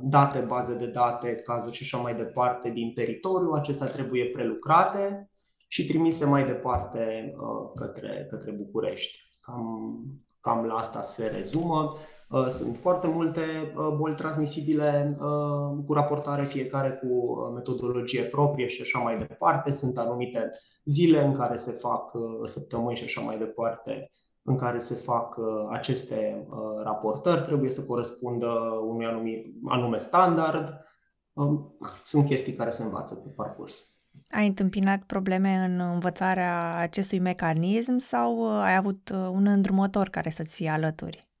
date, 0.00 0.38
baze 0.38 0.74
de 0.74 0.86
date, 0.86 1.34
cazuri 1.34 1.72
și 1.72 1.82
așa 1.82 2.02
mai 2.02 2.14
departe 2.14 2.70
din 2.70 2.92
teritoriu. 2.92 3.50
Acestea 3.52 3.86
trebuie 3.86 4.24
prelucrate 4.24 5.30
și 5.68 5.86
trimise 5.86 6.24
mai 6.24 6.44
departe 6.44 7.32
către, 7.74 8.26
către 8.30 8.50
București. 8.50 9.18
Cam, 9.40 10.04
cam 10.40 10.64
la 10.64 10.74
asta 10.74 11.02
se 11.02 11.26
rezumă. 11.26 11.92
Uh, 12.32 12.46
sunt 12.46 12.76
foarte 12.76 13.06
multe 13.06 13.40
uh, 13.40 13.94
boli 13.96 14.14
transmisibile 14.14 15.16
uh, 15.20 15.84
cu 15.86 15.92
raportare, 15.92 16.44
fiecare 16.44 16.90
cu 16.90 17.34
metodologie 17.54 18.22
proprie 18.22 18.66
și 18.66 18.80
așa 18.80 18.98
mai 18.98 19.18
departe. 19.18 19.70
Sunt 19.70 19.98
anumite 19.98 20.48
zile 20.84 21.24
în 21.24 21.32
care 21.32 21.56
se 21.56 21.70
fac 21.70 22.12
săptămâni 22.44 22.96
și 22.96 23.04
așa 23.04 23.20
mai 23.20 23.38
departe 23.38 24.10
în 24.42 24.56
care 24.56 24.78
se 24.78 24.94
fac 24.94 25.36
aceste 25.70 26.46
raportări, 26.82 27.42
trebuie 27.42 27.70
să 27.70 27.84
corespundă 27.84 28.48
unui 28.86 29.56
anume 29.68 29.98
standard. 29.98 30.80
Um, 31.32 31.76
sunt 32.04 32.26
chestii 32.26 32.52
care 32.52 32.70
se 32.70 32.82
învață 32.82 33.14
pe 33.14 33.28
parcurs. 33.28 33.96
Ai 34.30 34.46
întâmpinat 34.46 35.02
probleme 35.02 35.54
în 35.54 35.80
învățarea 35.80 36.76
acestui 36.76 37.18
mecanism 37.18 37.98
sau 37.98 38.60
ai 38.60 38.76
avut 38.76 39.08
un 39.08 39.46
îndrumător 39.46 40.08
care 40.08 40.30
să-ți 40.30 40.54
fie 40.54 40.68
alături? 40.68 41.31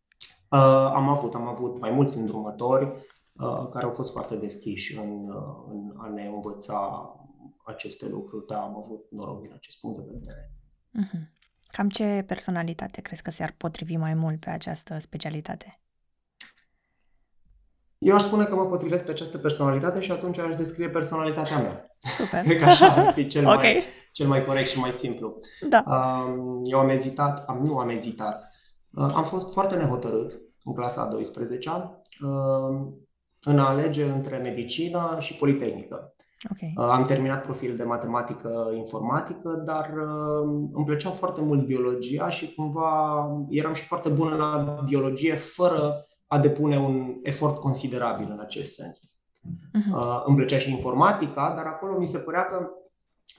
Uh, 0.52 0.58
am 0.94 1.08
avut, 1.08 1.34
am 1.34 1.46
avut 1.46 1.80
mai 1.80 1.90
mulți 1.90 2.18
îndrumători 2.18 2.84
uh, 2.84 3.68
care 3.70 3.84
au 3.84 3.90
fost 3.90 4.12
foarte 4.12 4.36
deschiși 4.36 4.98
în, 4.98 5.28
uh, 5.28 5.64
în 5.68 5.92
a 5.96 6.08
ne 6.08 6.26
învăța 6.26 7.10
aceste 7.64 8.08
lucruri, 8.08 8.46
dar 8.46 8.58
am 8.58 8.76
avut 8.76 9.06
noroc 9.10 9.42
din 9.42 9.52
acest 9.54 9.80
punct 9.80 9.98
de 9.98 10.04
vedere. 10.12 10.52
Uh-huh. 11.00 11.40
Cam 11.70 11.88
ce 11.88 12.24
personalitate 12.26 13.00
crezi 13.00 13.22
că 13.22 13.30
se-ar 13.30 13.54
potrivi 13.56 13.96
mai 13.96 14.14
mult 14.14 14.40
pe 14.40 14.50
această 14.50 14.98
specialitate? 15.00 15.80
Eu 17.98 18.14
aș 18.14 18.22
spune 18.22 18.44
că 18.44 18.54
mă 18.54 18.66
potrivesc 18.66 19.04
pe 19.04 19.10
această 19.10 19.38
personalitate 19.38 20.00
și 20.00 20.12
atunci 20.12 20.38
aș 20.38 20.56
descrie 20.56 20.88
personalitatea 20.88 21.58
mea. 21.58 21.96
Super. 21.98 22.42
Cred 22.44 22.58
că 22.58 22.64
așa 22.64 22.86
ar 22.86 23.12
fi 23.12 23.28
cel, 23.28 23.46
okay. 23.54 23.72
mai, 23.72 23.84
cel 24.12 24.26
mai 24.26 24.44
corect 24.44 24.68
și 24.68 24.78
mai 24.78 24.92
simplu. 24.92 25.38
Da. 25.68 25.84
Eu 26.64 26.78
am 26.78 26.88
ezitat, 26.88 27.48
am, 27.48 27.58
nu 27.64 27.78
am 27.78 27.88
ezitat, 27.88 28.51
Uh, 28.51 28.51
am 28.94 29.24
fost 29.24 29.52
foarte 29.52 29.74
nehotărât 29.76 30.40
în 30.64 30.74
clasa 30.74 31.02
a 31.02 31.16
12-a 31.16 32.00
uh, 32.26 32.92
în 33.44 33.58
a 33.58 33.68
alege 33.68 34.04
între 34.04 34.36
medicină 34.36 35.16
și 35.18 35.36
politehnică. 35.36 36.14
Okay. 36.50 36.72
Uh, 36.76 36.84
am 36.84 37.04
terminat 37.04 37.42
profil 37.42 37.76
de 37.76 37.82
matematică 37.82 38.72
informatică, 38.76 39.62
dar 39.64 39.94
îmi 40.72 40.84
plăcea 40.84 41.10
foarte 41.10 41.40
mult 41.40 41.66
biologia 41.66 42.28
și 42.28 42.54
cumva 42.54 43.26
eram 43.48 43.72
și 43.72 43.82
foarte 43.82 44.08
bun 44.08 44.36
la 44.36 44.80
biologie 44.86 45.34
fără 45.34 46.06
a 46.26 46.38
depune 46.38 46.78
un 46.78 47.18
efort 47.22 47.58
considerabil 47.58 48.28
în 48.30 48.40
acest 48.40 48.74
sens. 48.74 48.98
Uh-huh. 49.42 50.24
Îmi 50.24 50.36
plăcea 50.36 50.58
și 50.58 50.70
informatica, 50.70 51.52
dar 51.56 51.66
acolo 51.66 51.98
mi 51.98 52.06
se 52.06 52.18
părea 52.18 52.44
că 52.44 52.68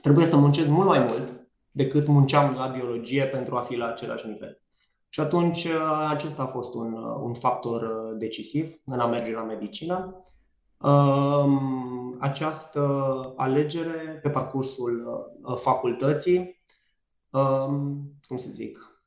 trebuie 0.02 0.26
să 0.26 0.36
muncesc 0.36 0.68
mult 0.68 0.86
mai 0.86 0.98
mult 0.98 1.48
decât 1.72 2.06
munceam 2.06 2.54
la 2.54 2.66
biologie 2.66 3.26
pentru 3.26 3.56
a 3.56 3.60
fi 3.60 3.76
la 3.76 3.86
același 3.86 4.26
nivel. 4.26 4.63
Și 5.14 5.20
atunci 5.20 5.64
uh, 5.64 6.06
acesta 6.08 6.42
a 6.42 6.46
fost 6.46 6.74
un, 6.74 6.92
uh, 6.92 7.16
un 7.20 7.34
factor 7.34 7.82
uh, 7.82 8.16
decisiv 8.18 8.80
în 8.84 9.00
a 9.00 9.06
merge 9.06 9.32
la 9.32 9.42
medicină. 9.42 10.22
Um, 10.78 12.16
această 12.20 13.32
alegere 13.36 14.18
pe 14.22 14.30
parcursul 14.30 15.26
facultății, 15.56 16.64
um, 17.30 18.12
cum 18.26 18.36
să 18.36 18.48
zic, 18.48 19.02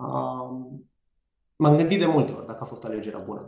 um, 0.00 0.90
M-am 1.58 1.76
gândit 1.76 1.98
de 1.98 2.06
multe 2.06 2.32
ori 2.32 2.46
dacă 2.46 2.58
a 2.62 2.64
fost 2.64 2.84
alegerea 2.84 3.18
bună. 3.18 3.44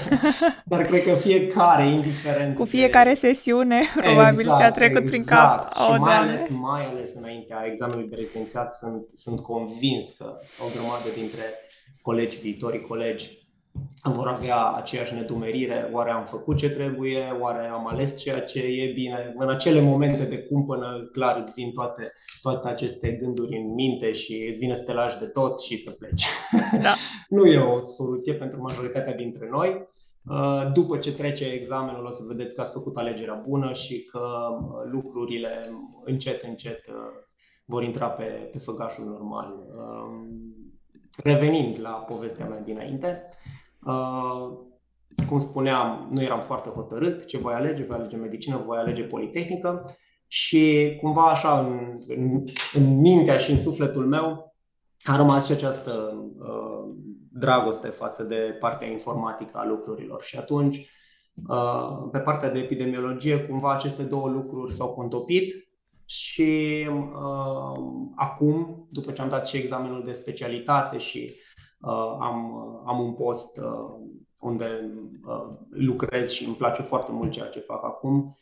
Dar 0.64 0.84
cred 0.84 1.02
că 1.02 1.14
fiecare, 1.14 1.86
indiferent. 1.86 2.56
Cu 2.56 2.64
fiecare 2.64 3.08
de... 3.08 3.14
sesiune, 3.14 3.82
probabil 3.96 4.38
exact, 4.38 4.58
ți-a 4.58 4.70
trecut 4.70 5.02
exact. 5.02 5.10
prin 5.10 5.24
cap. 5.24 5.72
Și 5.72 5.90
oh, 5.90 5.96
mai, 5.98 6.16
ales, 6.16 6.40
mai 6.48 6.86
ales 6.86 7.14
înaintea 7.14 7.64
examenului 7.66 8.08
de 8.08 8.16
rezidențiat, 8.16 8.74
sunt, 8.74 9.06
sunt 9.12 9.40
convins 9.40 10.10
că 10.18 10.24
o 10.64 10.70
grămadă 10.72 11.08
dintre 11.14 11.42
colegi, 12.02 12.38
viitorii 12.38 12.80
colegi, 12.80 13.37
vor 14.02 14.28
avea 14.28 14.72
aceeași 14.72 15.14
nedumerire, 15.14 15.90
oare 15.92 16.10
am 16.10 16.24
făcut 16.24 16.56
ce 16.56 16.70
trebuie, 16.70 17.36
oare 17.40 17.66
am 17.66 17.86
ales 17.86 18.18
ceea 18.18 18.40
ce 18.40 18.60
e 18.60 18.92
bine. 18.92 19.32
În 19.34 19.48
acele 19.48 19.80
momente 19.80 20.24
de 20.24 20.38
cumpănă, 20.38 20.98
clar, 21.12 21.40
îți 21.40 21.52
vin 21.52 21.72
toate, 21.72 22.12
toate 22.40 22.68
aceste 22.68 23.10
gânduri 23.10 23.56
în 23.56 23.74
minte 23.74 24.12
și 24.12 24.46
îți 24.50 24.58
vine 24.58 24.74
să 24.74 24.84
te 24.84 24.92
lași 24.92 25.18
de 25.18 25.26
tot 25.26 25.60
și 25.60 25.82
să 25.84 25.90
pleci. 25.98 26.26
Da. 26.82 26.92
nu 27.36 27.46
e 27.46 27.58
o 27.58 27.80
soluție 27.80 28.32
pentru 28.32 28.60
majoritatea 28.60 29.14
dintre 29.14 29.48
noi. 29.50 29.86
Uh, 30.30 30.70
după 30.72 30.98
ce 30.98 31.14
trece 31.14 31.44
examenul, 31.44 32.04
o 32.04 32.10
să 32.10 32.24
vedeți 32.26 32.54
că 32.54 32.60
ați 32.60 32.72
făcut 32.72 32.96
alegerea 32.96 33.44
bună 33.48 33.72
și 33.72 34.02
că 34.02 34.18
uh, 34.18 34.90
lucrurile 34.92 35.60
încet, 36.04 36.42
încet 36.42 36.86
uh, 36.86 36.94
vor 37.64 37.82
intra 37.82 38.08
pe, 38.08 38.24
pe 38.24 38.58
făgașul 38.58 39.04
normal. 39.04 39.54
Revenind 41.22 41.78
la 41.80 41.90
povestea 41.90 42.46
mea 42.46 42.60
dinainte, 42.60 43.28
Uh, 43.28 43.67
cum 45.26 45.38
spuneam, 45.38 46.08
nu 46.10 46.22
eram 46.22 46.40
foarte 46.40 46.68
hotărât 46.68 47.26
ce 47.26 47.38
voi 47.38 47.54
alege, 47.54 47.82
voi 47.82 47.96
alege 47.96 48.16
medicină, 48.16 48.62
voi 48.66 48.78
alege 48.78 49.02
politehnică 49.02 49.84
și 50.26 50.94
cumva 51.00 51.30
așa 51.30 51.58
în, 51.60 51.98
în, 52.06 52.44
în 52.72 53.00
mintea 53.00 53.36
și 53.36 53.50
în 53.50 53.56
sufletul 53.56 54.06
meu 54.06 54.54
a 55.04 55.16
rămas 55.16 55.46
și 55.46 55.52
această 55.52 56.24
uh, 56.38 56.94
dragoste 57.32 57.88
față 57.88 58.22
de 58.22 58.56
partea 58.60 58.88
informatică 58.88 59.58
a 59.58 59.66
lucrurilor. 59.66 60.22
Și 60.22 60.36
atunci 60.36 60.76
uh, 61.48 62.08
pe 62.12 62.18
partea 62.18 62.50
de 62.50 62.58
epidemiologie 62.58 63.40
cumva 63.40 63.72
aceste 63.72 64.02
două 64.02 64.28
lucruri 64.28 64.74
s-au 64.74 64.92
contopit 64.92 65.68
și 66.04 66.86
uh, 66.90 67.80
acum, 68.14 68.86
după 68.90 69.12
ce 69.12 69.22
am 69.22 69.28
dat 69.28 69.46
și 69.46 69.56
examenul 69.56 70.04
de 70.04 70.12
specialitate 70.12 70.98
și 70.98 71.30
Uh, 71.30 71.47
am, 72.20 72.54
uh, 72.54 72.82
am 72.84 73.00
un 73.00 73.12
post 73.12 73.56
uh, 73.56 74.06
unde 74.40 74.90
lucrez 75.70 76.30
și 76.30 76.46
îmi 76.46 76.54
place 76.54 76.82
foarte 76.82 77.12
mult 77.12 77.30
ceea 77.30 77.46
ce 77.46 77.58
fac 77.58 77.84
acum. 77.84 78.36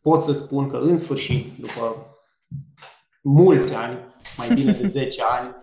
Pot 0.00 0.22
să 0.22 0.32
spun 0.32 0.68
că 0.68 0.76
în 0.76 0.96
sfârșit, 0.96 1.58
după 1.58 2.06
mulți 3.22 3.74
ani, 3.74 3.98
mai 4.36 4.54
bine 4.54 4.72
de 4.72 4.88
10 4.98 5.22
ani, 5.22 5.56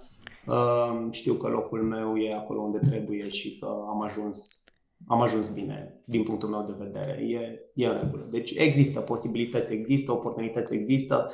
știu 1.12 1.34
că 1.34 1.48
locul 1.48 1.84
meu 1.84 2.18
e 2.18 2.34
acolo 2.34 2.62
unde 2.62 2.78
trebuie 2.78 3.30
și 3.30 3.60
că 3.60 3.66
am 3.66 4.02
ajuns, 4.02 4.64
am 5.08 5.22
ajuns 5.22 5.48
bine 5.48 6.00
din 6.06 6.24
punctul 6.24 6.50
meu 6.50 6.66
de 6.66 6.84
vedere. 6.84 7.22
E, 7.22 7.60
e 7.74 7.88
în 7.88 7.98
regulă. 8.02 8.28
Deci 8.30 8.52
există 8.56 9.00
posibilități, 9.00 9.74
există 9.74 10.12
oportunități, 10.12 10.74
există. 10.74 11.32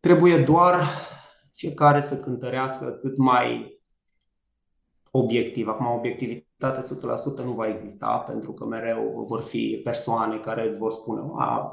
Trebuie 0.00 0.44
doar 0.44 0.80
fiecare 1.58 2.00
să 2.00 2.20
cântărească 2.20 2.84
cât 2.84 3.16
mai 3.16 3.80
obiectiv. 5.10 5.68
Acum, 5.68 5.86
obiectivitate 5.86 6.80
100% 7.42 7.44
nu 7.44 7.52
va 7.52 7.66
exista, 7.68 8.24
pentru 8.26 8.52
că 8.52 8.64
mereu 8.64 9.24
vor 9.26 9.42
fi 9.42 9.80
persoane 9.84 10.38
care 10.38 10.66
îți 10.66 10.78
vor 10.78 10.90
spune 10.90 11.20
A, 11.38 11.68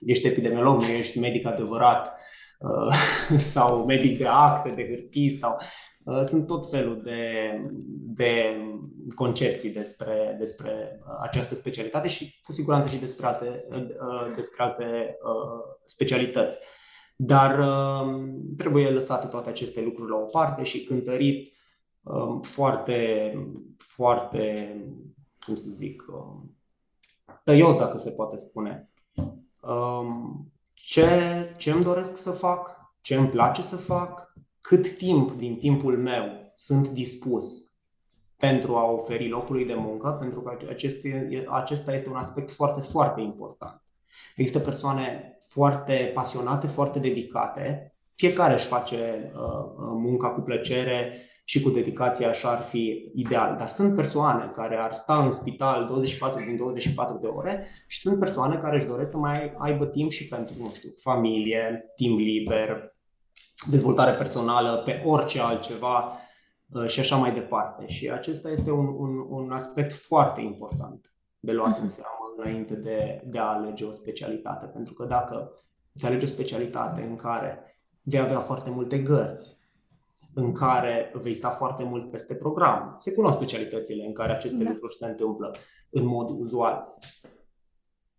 ești 0.00 0.26
epidemiolog, 0.26 0.82
nu 0.82 0.88
ești 0.88 1.18
medic 1.18 1.46
adevărat, 1.46 2.20
uh, 2.58 3.38
sau 3.54 3.84
medic 3.84 4.18
de 4.18 4.26
acte, 4.26 4.70
de 4.70 4.86
hârtii, 4.86 5.30
sau 5.30 5.56
uh, 6.04 6.20
sunt 6.22 6.46
tot 6.46 6.70
felul 6.70 7.00
de, 7.02 7.52
de 8.14 8.56
concepții 9.14 9.72
despre, 9.72 10.36
despre 10.38 11.00
această 11.20 11.54
specialitate 11.54 12.08
și 12.08 12.40
cu 12.42 12.52
siguranță 12.52 12.88
și 12.88 13.00
despre 13.00 13.26
alte, 13.26 13.64
uh, 13.70 14.34
despre 14.36 14.62
alte 14.62 15.16
specialități. 15.84 16.58
Dar 17.20 17.58
uh, 17.58 18.28
trebuie 18.56 18.90
lăsate 18.90 19.26
toate 19.26 19.48
aceste 19.48 19.82
lucruri 19.82 20.10
la 20.10 20.16
o 20.16 20.24
parte 20.24 20.62
și 20.62 20.84
cântărit 20.84 21.52
um, 22.02 22.40
foarte, 22.42 23.32
foarte, 23.76 24.74
cum 25.46 25.54
să 25.54 25.68
zic, 25.70 26.04
um, 26.12 26.56
tăios, 27.44 27.76
dacă 27.76 27.98
se 27.98 28.10
poate 28.10 28.36
spune. 28.36 28.90
Um, 29.60 30.52
ce, 30.74 31.08
ce 31.56 31.70
îmi 31.70 31.82
doresc 31.82 32.16
să 32.16 32.30
fac, 32.30 32.92
ce 33.00 33.14
îmi 33.14 33.28
place 33.28 33.62
să 33.62 33.76
fac, 33.76 34.32
cât 34.60 34.96
timp 34.96 35.32
din 35.32 35.56
timpul 35.56 35.98
meu 35.98 36.52
sunt 36.54 36.88
dispus 36.88 37.72
pentru 38.36 38.76
a 38.76 38.90
oferi 38.90 39.28
locului 39.28 39.64
de 39.64 39.74
muncă, 39.74 40.10
pentru 40.10 40.42
că 40.42 40.56
acesta 41.50 41.92
este 41.92 42.08
un 42.08 42.16
aspect 42.16 42.50
foarte, 42.50 42.80
foarte 42.80 43.20
important. 43.20 43.82
Există 44.36 44.58
persoane 44.58 45.38
foarte 45.48 46.10
pasionate, 46.14 46.66
foarte 46.66 46.98
dedicate. 46.98 47.94
Fiecare 48.14 48.52
își 48.52 48.66
face 48.66 48.96
uh, 49.34 49.40
uh, 49.40 49.74
munca 49.76 50.30
cu 50.30 50.40
plăcere 50.40 51.22
și 51.44 51.62
cu 51.62 51.70
dedicație, 51.70 52.26
așa 52.26 52.48
ar 52.48 52.62
fi 52.62 53.10
ideal. 53.14 53.56
Dar 53.58 53.68
sunt 53.68 53.96
persoane 53.96 54.50
care 54.54 54.76
ar 54.76 54.92
sta 54.92 55.22
în 55.24 55.30
spital 55.30 55.86
24 55.86 56.44
din 56.44 56.56
24 56.56 57.18
de 57.18 57.26
ore 57.26 57.66
și 57.86 57.98
sunt 57.98 58.18
persoane 58.18 58.56
care 58.56 58.76
își 58.76 58.86
doresc 58.86 59.10
să 59.10 59.16
mai 59.16 59.54
aibă 59.58 59.86
timp 59.86 60.10
și 60.10 60.28
pentru, 60.28 60.54
nu 60.58 60.72
știu, 60.72 60.90
familie, 61.02 61.92
timp 61.96 62.18
liber, 62.18 62.96
dezvoltare 63.70 64.16
personală, 64.16 64.82
pe 64.84 65.02
orice 65.04 65.40
altceva. 65.40 66.18
și 66.86 67.00
așa 67.00 67.16
mai 67.16 67.32
departe. 67.32 67.86
Și 67.86 68.10
acesta 68.10 68.50
este 68.50 68.70
un, 68.70 68.86
un, 68.86 69.26
un 69.28 69.50
aspect 69.52 69.92
foarte 69.92 70.40
important 70.40 71.12
de 71.38 71.52
luat 71.52 71.76
în 71.78 71.84
mhm. 71.84 71.92
seamă 71.92 72.17
înainte 72.38 72.74
de, 72.74 73.22
de 73.26 73.38
a 73.38 73.44
alege 73.44 73.84
o 73.84 73.90
specialitate. 73.90 74.66
Pentru 74.66 74.94
că 74.94 75.04
dacă 75.04 75.52
îți 75.92 76.06
alegi 76.06 76.24
o 76.24 76.28
specialitate 76.28 77.02
în 77.02 77.16
care 77.16 77.80
vei 78.02 78.20
avea 78.20 78.38
foarte 78.38 78.70
multe 78.70 78.98
gărzi, 78.98 79.58
în 80.34 80.52
care 80.52 81.12
vei 81.14 81.34
sta 81.34 81.48
foarte 81.48 81.84
mult 81.84 82.10
peste 82.10 82.34
program. 82.34 82.96
Se 82.98 83.12
cunosc 83.12 83.36
specialitățile 83.36 84.04
în 84.06 84.12
care 84.12 84.32
aceste 84.32 84.64
da. 84.64 84.70
lucruri 84.70 84.94
se 84.94 85.06
întâmplă 85.06 85.52
în 85.90 86.06
mod 86.06 86.30
uzual. 86.30 86.96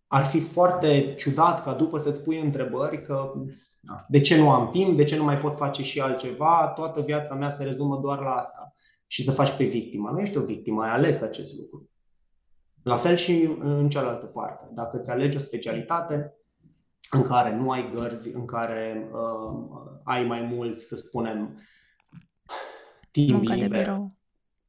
Ar 0.06 0.24
fi 0.24 0.40
foarte 0.40 1.14
ciudat 1.14 1.62
ca 1.62 1.74
după 1.74 1.98
să-ți 1.98 2.22
pui 2.22 2.40
întrebări 2.40 3.02
că 3.02 3.32
de 4.08 4.20
ce 4.20 4.38
nu 4.38 4.50
am 4.50 4.68
timp, 4.68 4.96
de 4.96 5.04
ce 5.04 5.16
nu 5.16 5.24
mai 5.24 5.38
pot 5.38 5.56
face 5.56 5.82
și 5.82 6.00
altceva, 6.00 6.72
toată 6.74 7.00
viața 7.00 7.34
mea 7.34 7.50
se 7.50 7.64
rezumă 7.64 7.96
doar 7.96 8.18
la 8.18 8.30
asta 8.30 8.74
și 9.06 9.22
să 9.22 9.30
faci 9.30 9.56
pe 9.56 9.64
victima. 9.64 10.10
Nu 10.10 10.20
ești 10.20 10.36
o 10.36 10.44
victimă, 10.44 10.82
ai 10.82 10.90
ales 10.90 11.22
acest 11.22 11.58
lucru. 11.58 11.89
La 12.82 12.96
fel 12.96 13.16
și 13.16 13.56
în 13.60 13.88
cealaltă 13.88 14.26
parte. 14.26 14.68
Dacă 14.72 14.98
îți 14.98 15.10
alegi 15.10 15.36
o 15.36 15.40
specialitate 15.40 16.34
în 17.10 17.22
care 17.22 17.54
nu 17.54 17.70
ai 17.70 17.90
gărzi, 17.94 18.34
în 18.34 18.44
care 18.44 19.10
uh, 19.12 19.90
ai 20.04 20.24
mai 20.24 20.40
mult, 20.40 20.80
să 20.80 20.96
spunem, 20.96 21.60
timp 23.10 23.30
Munca 23.30 23.54
liber. 23.54 23.70
De 23.70 23.78
birou. 23.78 24.16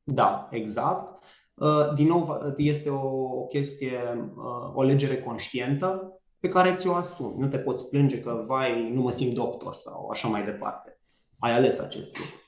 Da, 0.04 0.48
exact. 0.52 1.24
Uh, 1.54 1.94
din 1.96 2.08
nou, 2.08 2.54
este 2.58 2.90
o 2.90 3.46
chestie, 3.46 4.32
uh, 4.36 4.72
o 4.74 4.84
legere 4.84 5.20
conștientă 5.20 6.16
pe 6.40 6.48
care 6.48 6.74
ți-o 6.74 6.96
asumi. 6.96 7.36
Nu 7.38 7.48
te 7.48 7.60
poți 7.60 7.90
plânge 7.90 8.20
că, 8.20 8.44
vai, 8.46 8.92
nu 8.92 9.02
mă 9.02 9.12
simt 9.12 9.34
doctor 9.34 9.74
sau 9.74 10.10
așa 10.10 10.28
mai 10.28 10.44
departe. 10.44 11.00
Ai 11.40 11.52
ales 11.52 11.80
acest 11.80 12.18
lucru. 12.18 12.42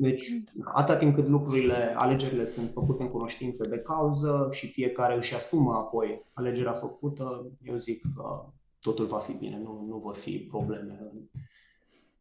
Deci, 0.00 0.24
atâta 0.64 0.98
timp 0.98 1.14
cât 1.14 1.28
lucrurile, 1.28 1.94
alegerile 1.96 2.44
sunt 2.44 2.70
făcute 2.70 3.02
în 3.02 3.08
cunoștință 3.08 3.66
de 3.66 3.78
cauză 3.78 4.48
și 4.52 4.66
fiecare 4.66 5.16
își 5.16 5.34
asumă 5.34 5.74
apoi 5.74 6.22
alegerea 6.32 6.72
făcută, 6.72 7.46
eu 7.62 7.76
zic 7.76 8.02
că 8.14 8.44
totul 8.80 9.06
va 9.06 9.18
fi 9.18 9.32
bine, 9.32 9.58
nu, 9.58 9.84
nu 9.88 9.96
vor 9.96 10.16
fi 10.16 10.38
probleme 10.38 10.98
în, 11.00 11.18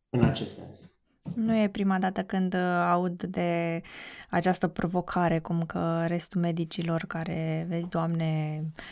în 0.09 0.23
acest 0.23 0.55
sens. 0.55 0.91
Nu 1.35 1.55
e 1.55 1.69
prima 1.69 1.99
dată 1.99 2.23
când 2.23 2.53
uh, 2.53 2.59
aud 2.91 3.23
de 3.23 3.81
această 4.29 4.67
provocare, 4.67 5.39
cum 5.39 5.65
că 5.65 6.03
restul 6.07 6.41
medicilor 6.41 7.05
care, 7.07 7.65
vezi, 7.69 7.89
Doamne, 7.89 8.61
uh, 8.63 8.83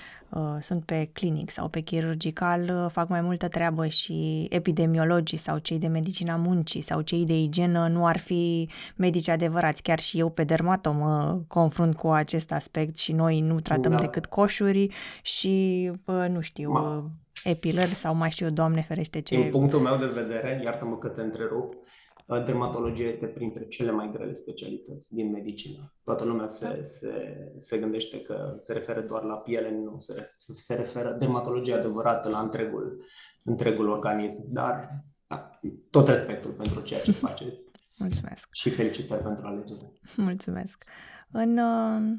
sunt 0.61 0.83
pe 0.83 1.09
clinic 1.13 1.49
sau 1.49 1.67
pe 1.67 1.79
chirurgical, 1.79 2.61
uh, 2.61 2.91
fac 2.91 3.09
mai 3.09 3.21
multă 3.21 3.47
treabă 3.47 3.87
și 3.87 4.47
epidemiologii 4.49 5.37
sau 5.37 5.57
cei 5.57 5.79
de 5.79 5.87
medicina 5.87 6.35
muncii 6.35 6.81
sau 6.81 7.01
cei 7.01 7.25
de 7.25 7.39
igienă 7.39 7.87
nu 7.87 8.05
ar 8.05 8.17
fi 8.17 8.69
medici 8.95 9.29
adevărați. 9.29 9.81
Chiar 9.81 9.99
și 9.99 10.19
eu 10.19 10.29
pe 10.29 10.43
dermatom 10.43 10.97
mă 10.97 11.39
confrunt 11.47 11.95
cu 11.95 12.07
acest 12.07 12.51
aspect 12.51 12.97
și 12.97 13.11
noi 13.11 13.41
nu 13.41 13.59
tratăm 13.59 13.91
da. 13.91 13.99
decât 13.99 14.25
coșuri 14.25 14.87
și, 15.21 15.91
nu 16.29 16.41
știu, 16.41 16.71
Ma. 16.71 17.11
epilări 17.43 17.89
sau 17.89 18.15
mai 18.15 18.29
știu, 18.31 18.49
Doamne 18.49 18.81
ferește 18.81 19.21
ce... 19.21 19.35
Din 19.35 19.49
punctul 19.49 19.79
meu 19.79 19.97
de 19.97 20.21
vedere, 20.21 20.61
iartă-mă 20.63 20.97
că 20.97 21.07
te 21.07 21.21
întrerup, 21.21 21.73
Uh, 21.73 22.04
dermatologia 22.45 23.07
este 23.07 23.27
printre 23.27 23.67
cele 23.67 23.91
mai 23.91 24.09
grele 24.11 24.33
specialități 24.33 25.15
din 25.15 25.31
medicină. 25.31 25.93
Toată 26.03 26.25
lumea 26.25 26.47
se, 26.47 26.65
da. 26.65 26.81
se, 26.81 27.37
se 27.57 27.77
gândește 27.77 28.21
că 28.21 28.55
se 28.57 28.73
referă 28.73 29.01
doar 29.01 29.23
la 29.23 29.35
piele, 29.35 29.71
nu, 29.71 29.95
se, 29.99 30.13
referă, 30.13 30.53
se 30.53 30.75
referă 30.75 31.11
dermatologia 31.19 31.77
adevărată 31.77 32.29
la 32.29 32.39
întregul, 32.39 33.05
întregul 33.43 33.89
organism, 33.89 34.43
dar 34.51 35.03
da, 35.27 35.59
tot 35.89 36.07
respectul 36.07 36.51
pentru 36.51 36.81
ceea 36.81 37.01
ce 37.01 37.11
faceți. 37.11 37.63
Mulțumesc. 37.97 38.47
Și 38.51 38.69
felicitări 38.69 39.23
pentru 39.23 39.45
alegere. 39.47 39.91
Mulțumesc. 40.15 40.83
În 41.31 41.57
uh 41.57 42.17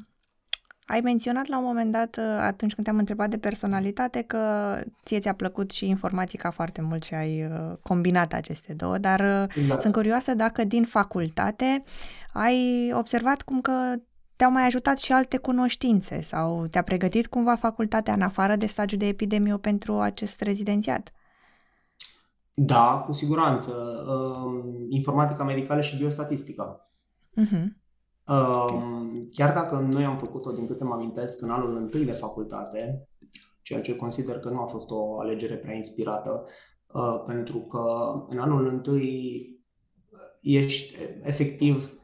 ai 0.87 0.99
menționat 0.99 1.47
la 1.47 1.57
un 1.57 1.63
moment 1.63 1.91
dat, 1.91 2.17
uh, 2.17 2.23
atunci 2.23 2.73
când 2.73 2.85
te-am 2.87 2.97
întrebat 2.97 3.29
de 3.29 3.37
personalitate, 3.37 4.21
că 4.21 4.73
ție 5.05 5.19
ți-a 5.19 5.33
plăcut 5.33 5.71
și 5.71 5.87
informatica 5.87 6.51
foarte 6.51 6.81
mult 6.81 7.03
și 7.03 7.13
ai 7.13 7.43
uh, 7.43 7.77
combinat 7.81 8.33
aceste 8.33 8.73
două, 8.73 8.97
dar 8.97 9.19
uh, 9.19 9.65
da. 9.67 9.79
sunt 9.79 9.93
curioasă 9.93 10.33
dacă 10.33 10.63
din 10.63 10.85
facultate 10.85 11.83
ai 12.33 12.91
observat 12.93 13.41
cum 13.41 13.61
că 13.61 13.71
te-au 14.35 14.51
mai 14.51 14.65
ajutat 14.65 14.97
și 14.97 15.11
alte 15.11 15.37
cunoștințe 15.37 16.21
sau 16.21 16.67
te-a 16.67 16.81
pregătit 16.81 17.27
cumva 17.27 17.55
facultatea 17.55 18.13
în 18.13 18.21
afară 18.21 18.55
de 18.55 18.65
stagiul 18.65 18.99
de 18.99 19.07
epidemio 19.07 19.57
pentru 19.57 19.99
acest 19.99 20.41
rezidențiat? 20.41 21.11
Da, 22.53 23.03
cu 23.05 23.11
siguranță. 23.11 23.73
Informatica 24.89 25.43
medicală 25.43 25.81
și 25.81 25.97
biostatistică. 25.97 26.89
Uh-huh. 27.41 27.65
Chiar 29.33 29.53
dacă 29.53 29.87
noi 29.91 30.03
am 30.03 30.17
făcut-o, 30.17 30.51
din 30.51 30.67
câte 30.67 30.83
mă 30.83 30.93
amintesc, 30.93 31.41
în 31.41 31.49
anul 31.49 31.75
întâi 31.75 32.05
de 32.05 32.11
facultate, 32.11 33.03
ceea 33.61 33.81
ce 33.81 33.95
consider 33.95 34.39
că 34.39 34.49
nu 34.49 34.61
a 34.61 34.65
fost 34.65 34.89
o 34.89 35.19
alegere 35.19 35.55
prea 35.55 35.73
inspirată, 35.73 36.45
uh, 36.93 37.23
pentru 37.25 37.59
că 37.59 38.13
în 38.27 38.39
anul 38.39 38.67
întâi 38.67 39.45
ești 40.41 40.95
efectiv 41.21 41.97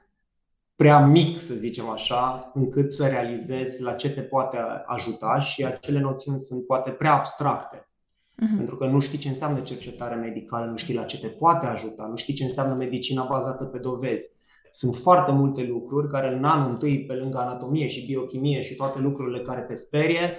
prea 0.76 1.06
mic, 1.06 1.40
să 1.40 1.54
zicem 1.54 1.90
așa, 1.90 2.52
încât 2.54 2.92
să 2.92 3.08
realizezi 3.08 3.82
la 3.82 3.94
ce 3.94 4.10
te 4.10 4.22
poate 4.22 4.58
ajuta 4.86 5.40
și 5.40 5.66
acele 5.66 6.00
noțiuni 6.00 6.40
sunt 6.40 6.66
poate 6.66 6.92
prea 6.92 7.14
abstracte. 7.14 7.78
Uh-huh. 7.78 8.58
Pentru 8.58 8.76
că 8.76 8.86
nu 8.86 9.00
știi 9.00 9.18
ce 9.18 9.28
înseamnă 9.28 9.60
cercetare 9.60 10.16
medicală, 10.16 10.66
nu 10.66 10.76
știi 10.76 10.96
la 10.96 11.04
ce 11.04 11.20
te 11.20 11.28
poate 11.28 11.66
ajuta, 11.66 12.06
nu 12.06 12.16
știi 12.16 12.34
ce 12.34 12.44
înseamnă 12.44 12.74
medicina 12.74 13.24
bazată 13.24 13.66
pe 13.66 13.78
dovezi. 13.78 14.43
Sunt 14.76 14.96
foarte 14.96 15.32
multe 15.32 15.64
lucruri 15.64 16.10
care 16.10 16.34
în 16.34 16.44
anul 16.44 16.70
întâi, 16.70 17.06
pe 17.06 17.14
lângă 17.14 17.38
anatomie 17.38 17.88
și 17.88 18.06
biochimie 18.06 18.62
și 18.62 18.76
toate 18.76 19.00
lucrurile 19.00 19.40
care 19.40 19.62
te 19.62 19.74
sperie, 19.74 20.32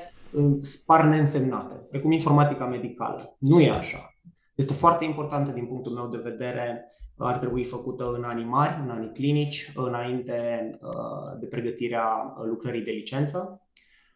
par 0.86 1.04
neînsemnate, 1.04 1.74
precum 1.74 2.12
informatica 2.12 2.66
medicală. 2.66 3.36
Nu 3.38 3.60
e 3.60 3.70
așa. 3.70 4.14
Este 4.54 4.72
foarte 4.72 5.04
importantă 5.04 5.50
din 5.50 5.66
punctul 5.66 5.92
meu 5.92 6.08
de 6.08 6.20
vedere, 6.22 6.86
ar 7.18 7.38
trebui 7.38 7.64
făcută 7.64 8.12
în 8.16 8.24
anii 8.24 8.44
mari, 8.44 8.80
în 8.82 8.90
anii 8.90 9.12
clinici, 9.12 9.72
înainte 9.74 10.70
uh, 10.82 11.38
de 11.40 11.46
pregătirea 11.46 12.34
lucrării 12.48 12.84
de 12.84 12.90
licență, 12.90 13.68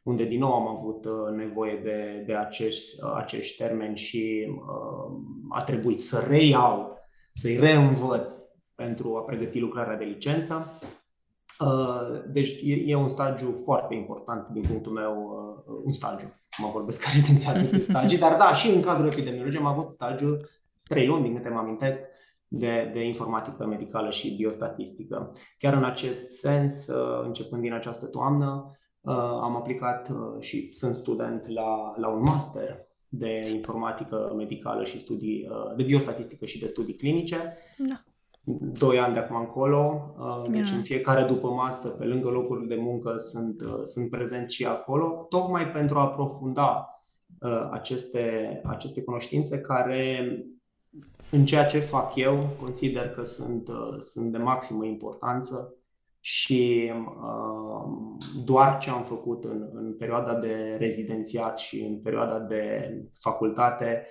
unde 0.02 0.24
din 0.24 0.38
nou 0.38 0.52
am 0.52 0.68
avut 0.68 1.04
uh, 1.04 1.36
nevoie 1.36 1.76
de, 1.76 2.24
de 2.26 2.34
acești, 2.34 3.04
uh, 3.04 3.12
acești 3.16 3.56
termeni 3.56 3.96
și 3.96 4.46
a 5.48 5.62
trebuit 5.62 6.00
să 6.00 6.24
reiau, 6.28 6.96
să-i 7.30 7.56
reînvăț 7.56 8.30
pentru 8.84 9.16
a 9.16 9.22
pregăti 9.22 9.58
lucrarea 9.58 9.96
de 9.96 10.04
licență. 10.04 10.78
Uh, 11.60 12.22
deci 12.26 12.60
e 12.86 12.94
un 12.94 13.08
stagiu 13.08 13.60
foarte 13.64 13.94
important 13.94 14.48
din 14.48 14.62
punctul 14.62 14.92
meu, 14.92 15.14
uh, 15.66 15.80
un 15.84 15.92
stagiu, 15.92 16.32
mă 16.58 16.68
vorbesc 16.72 17.02
ca 17.02 17.10
rezidențiat 17.14 17.70
de 17.70 17.78
stagii, 17.78 18.18
dar 18.18 18.36
da, 18.36 18.54
și 18.54 18.68
în 18.68 18.80
cadrul 18.80 19.10
epidemiologiei 19.12 19.62
am 19.62 19.68
avut 19.68 19.90
stagiu 19.90 20.40
trei 20.82 21.06
luni, 21.06 21.22
din 21.22 21.34
câte 21.34 21.48
mă 21.48 21.58
amintesc, 21.58 22.02
de, 22.48 22.90
de 22.92 23.04
informatică 23.04 23.66
medicală 23.66 24.10
și 24.10 24.34
biostatistică. 24.36 25.32
Chiar 25.58 25.74
în 25.74 25.84
acest 25.84 26.28
sens, 26.28 26.86
uh, 26.86 27.24
începând 27.24 27.62
din 27.62 27.72
această 27.72 28.06
toamnă, 28.06 28.72
am 29.40 29.56
aplicat 29.56 30.10
și 30.38 30.72
sunt 30.72 30.94
student 30.94 31.48
la, 31.48 31.94
la 31.96 32.08
un 32.08 32.22
master 32.22 32.76
de 33.08 33.50
informatică 33.54 34.32
medicală 34.36 34.84
și 34.84 34.98
studii, 34.98 35.48
de 35.76 35.82
biostatistică 35.82 36.44
și 36.44 36.58
de 36.58 36.66
studii 36.66 36.94
clinice. 36.94 37.56
Da. 37.78 38.04
2 38.48 38.98
ani 38.98 39.12
de 39.12 39.18
acum 39.18 39.36
încolo, 39.36 40.14
uh, 40.18 40.50
deci 40.50 40.70
în 40.70 40.82
fiecare 40.82 41.24
după 41.24 41.48
masă, 41.48 41.88
pe 41.88 42.04
lângă 42.04 42.28
locurile 42.28 42.74
de 42.74 42.80
muncă, 42.80 43.16
sunt, 43.16 43.60
uh, 43.60 43.80
sunt 43.82 44.10
prezent 44.10 44.50
și 44.50 44.64
acolo, 44.66 45.26
tocmai 45.28 45.70
pentru 45.70 45.98
a 45.98 46.02
aprofunda 46.02 47.00
uh, 47.40 47.68
aceste, 47.70 48.60
aceste 48.64 49.02
cunoștințe 49.02 49.60
care, 49.60 50.36
în 51.30 51.44
ceea 51.44 51.64
ce 51.64 51.78
fac 51.78 52.14
eu, 52.14 52.48
consider 52.60 53.10
că 53.10 53.22
sunt, 53.22 53.68
sunt 53.98 54.32
de 54.32 54.38
maximă 54.38 54.84
importanță 54.84 55.72
și 56.20 56.92
doar 58.44 58.78
ce 58.78 58.90
am 58.90 59.02
făcut 59.02 59.44
în, 59.44 59.68
în 59.72 59.96
perioada 59.96 60.34
de 60.34 60.76
rezidențiat 60.78 61.58
și 61.58 61.80
în 61.80 62.00
perioada 62.00 62.38
de 62.40 62.92
facultate, 63.20 64.06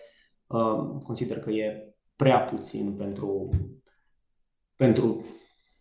consider 1.03 1.39
că 1.39 1.51
e 1.51 1.95
prea 2.15 2.39
puțin 2.41 2.93
pentru, 2.93 3.49
pentru 4.77 5.25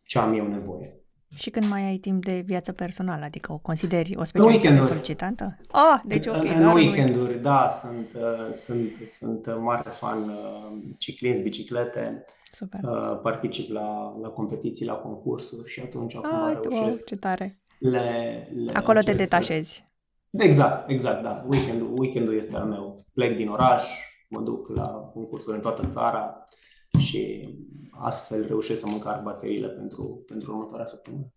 ce 0.07 0.19
am 0.19 0.35
eu 0.35 0.47
nevoie. 0.47 1.01
Și 1.35 1.51
când 1.51 1.69
mai 1.69 1.83
ai 1.83 1.97
timp 1.97 2.25
de 2.25 2.43
viață 2.47 2.73
personală, 2.73 3.25
adică 3.25 3.53
o 3.53 3.59
consideri 3.59 4.17
o 4.17 4.25
specialitate 4.25 4.87
solicitantă? 4.87 5.57
Ah, 5.71 6.01
deci 6.05 6.27
ok. 6.27 6.37
În, 6.37 6.49
în 6.55 6.67
weekenduri, 6.67 7.39
da, 7.39 7.69
sunt, 7.69 8.13
uh, 8.15 8.53
sunt, 8.53 8.97
sunt 9.07 9.61
mare 9.61 9.91
fan 9.91 10.29
uh, 10.29 10.79
ciclism, 10.99 11.43
biciclete, 11.43 12.25
Super. 12.53 12.81
Uh, 12.83 13.19
particip 13.23 13.71
la, 13.71 14.11
la 14.23 14.29
competiții, 14.29 14.87
la 14.87 14.95
concursuri 14.95 15.71
și 15.71 15.81
atunci 15.81 16.15
acum 16.15 16.31
ah, 16.31 16.59
reușesc. 16.63 17.05
ce 17.05 17.17
tare. 17.17 17.61
Le, 17.79 18.49
le 18.55 18.73
Acolo 18.73 18.99
te 19.01 19.13
detașezi. 19.13 19.85
Să... 20.31 20.45
Exact, 20.45 20.91
exact, 20.91 21.23
da. 21.23 21.47
Weekendul, 21.51 21.99
weekendul 21.99 22.35
este 22.35 22.57
al 22.57 22.67
meu. 22.67 23.05
Plec 23.13 23.37
din 23.37 23.49
oraș, 23.49 23.85
mă 24.29 24.41
duc 24.41 24.69
la 24.69 24.87
concursuri 24.87 25.57
în 25.57 25.63
toată 25.63 25.87
țara 25.87 26.45
și 26.99 27.49
astfel 27.99 28.47
reușesc 28.47 28.81
să 28.81 28.89
măcar 28.89 29.23
bateriile 29.23 29.69
pentru, 29.69 30.25
pentru 30.27 30.53
următoarea 30.53 30.87
săptămână. 30.87 31.31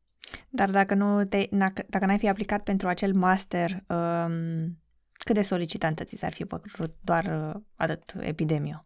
Dar 0.49 0.69
dacă 0.69 0.93
nu 0.93 1.25
te, 1.25 1.47
dacă 1.87 2.05
n-ai 2.05 2.17
fi 2.17 2.27
aplicat 2.27 2.63
pentru 2.63 2.87
acel 2.87 3.13
master, 3.15 3.71
um, 3.71 4.77
cât 5.11 5.35
de 5.35 5.41
solicitantă 5.41 6.03
ți 6.03 6.17
s-ar 6.17 6.33
fi 6.33 6.45
părut 6.45 6.95
doar 7.01 7.53
uh, 7.55 7.61
atât 7.75 8.13
epidemiu? 8.19 8.85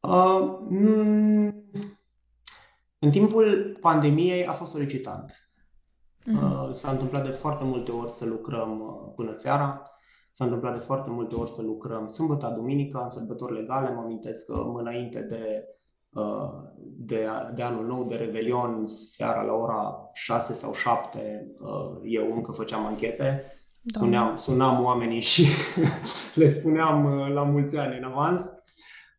Uh, 0.00 0.58
mm, 0.68 1.70
în 2.98 3.10
timpul 3.10 3.78
pandemiei 3.80 4.46
a 4.46 4.52
fost 4.52 4.70
solicitant. 4.70 5.52
Uh-huh. 6.20 6.70
S-a 6.70 6.90
întâmplat 6.90 7.24
de 7.24 7.30
foarte 7.30 7.64
multe 7.64 7.90
ori 7.90 8.10
să 8.10 8.24
lucrăm 8.24 8.80
uh, 8.80 9.12
până 9.14 9.32
seara, 9.32 9.82
s-a 10.30 10.44
întâmplat 10.44 10.72
de 10.72 10.78
foarte 10.78 11.10
multe 11.10 11.34
ori 11.34 11.50
să 11.50 11.62
lucrăm 11.62 12.08
sâmbătă, 12.08 12.52
duminică, 12.56 13.00
în 13.02 13.10
sărbători 13.10 13.52
legale. 13.52 13.94
Mă 13.94 14.00
amintesc 14.00 14.46
că 14.46 14.72
înainte 14.76 15.20
de, 15.20 15.64
uh, 15.68 15.81
de, 16.96 17.28
de 17.54 17.62
anul 17.62 17.86
nou, 17.86 18.04
de 18.04 18.16
Revelion, 18.16 18.84
seara 18.84 19.42
la 19.42 19.52
ora 19.52 20.10
6 20.12 20.52
sau 20.52 20.72
7, 20.72 21.46
uh, 21.60 22.00
eu 22.04 22.32
încă 22.32 22.52
făceam 22.52 22.86
anchete. 22.86 23.44
Suneam, 23.84 24.36
sunam 24.36 24.84
oamenii 24.84 25.20
și 25.20 25.46
le 26.40 26.46
spuneam 26.46 27.06
la 27.32 27.42
mulți 27.42 27.76
ani 27.76 27.96
în 27.96 28.04
avans 28.04 28.42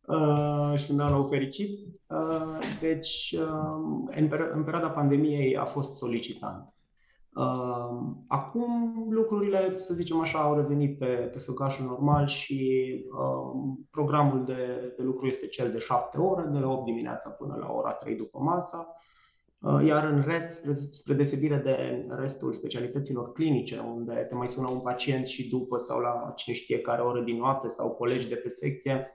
uh, 0.05 0.79
și 0.79 0.91
un 0.91 0.99
an 0.99 1.11
nou 1.11 1.23
fericit. 1.23 1.79
Uh, 2.07 2.77
deci, 2.81 3.35
uh, 3.37 4.05
în, 4.05 4.29
în 4.53 4.63
perioada 4.63 4.89
pandemiei 4.89 5.57
a 5.57 5.65
fost 5.65 5.93
solicitant. 5.93 6.73
Acum 8.27 8.93
lucrurile, 9.09 9.79
să 9.79 9.93
zicem 9.93 10.19
așa, 10.19 10.39
au 10.39 10.55
revenit 10.55 10.97
pe, 10.97 11.05
pe 11.05 11.37
făgașul 11.37 11.85
normal 11.85 12.27
și 12.27 12.89
uh, 13.11 13.75
programul 13.89 14.45
de, 14.45 14.93
de 14.97 15.03
lucru 15.03 15.27
este 15.27 15.47
cel 15.47 15.71
de 15.71 15.77
7 15.77 16.17
ore, 16.17 16.49
de 16.51 16.59
la 16.59 16.69
8 16.69 16.85
dimineața 16.85 17.29
până 17.29 17.55
la 17.59 17.71
ora 17.71 17.91
3 17.91 18.15
după 18.15 18.39
masa. 18.39 18.95
Uh, 19.59 19.85
iar 19.85 20.03
în 20.03 20.23
rest, 20.27 20.59
spre, 20.59 20.73
spre 20.73 21.13
deosebire 21.13 21.57
de 21.57 22.01
restul 22.09 22.53
specialităților 22.53 23.31
clinice, 23.31 23.79
unde 23.79 24.13
te 24.13 24.35
mai 24.35 24.47
sună 24.47 24.69
un 24.69 24.79
pacient 24.79 25.25
și 25.25 25.49
după 25.49 25.77
sau 25.77 25.99
la 25.99 26.33
cine 26.35 26.55
știe 26.55 26.79
care 26.79 27.01
oră 27.01 27.21
din 27.21 27.37
noapte 27.37 27.67
sau 27.67 27.91
colegi 27.91 28.27
de 28.27 28.35
pe 28.35 28.49
secție, 28.49 29.07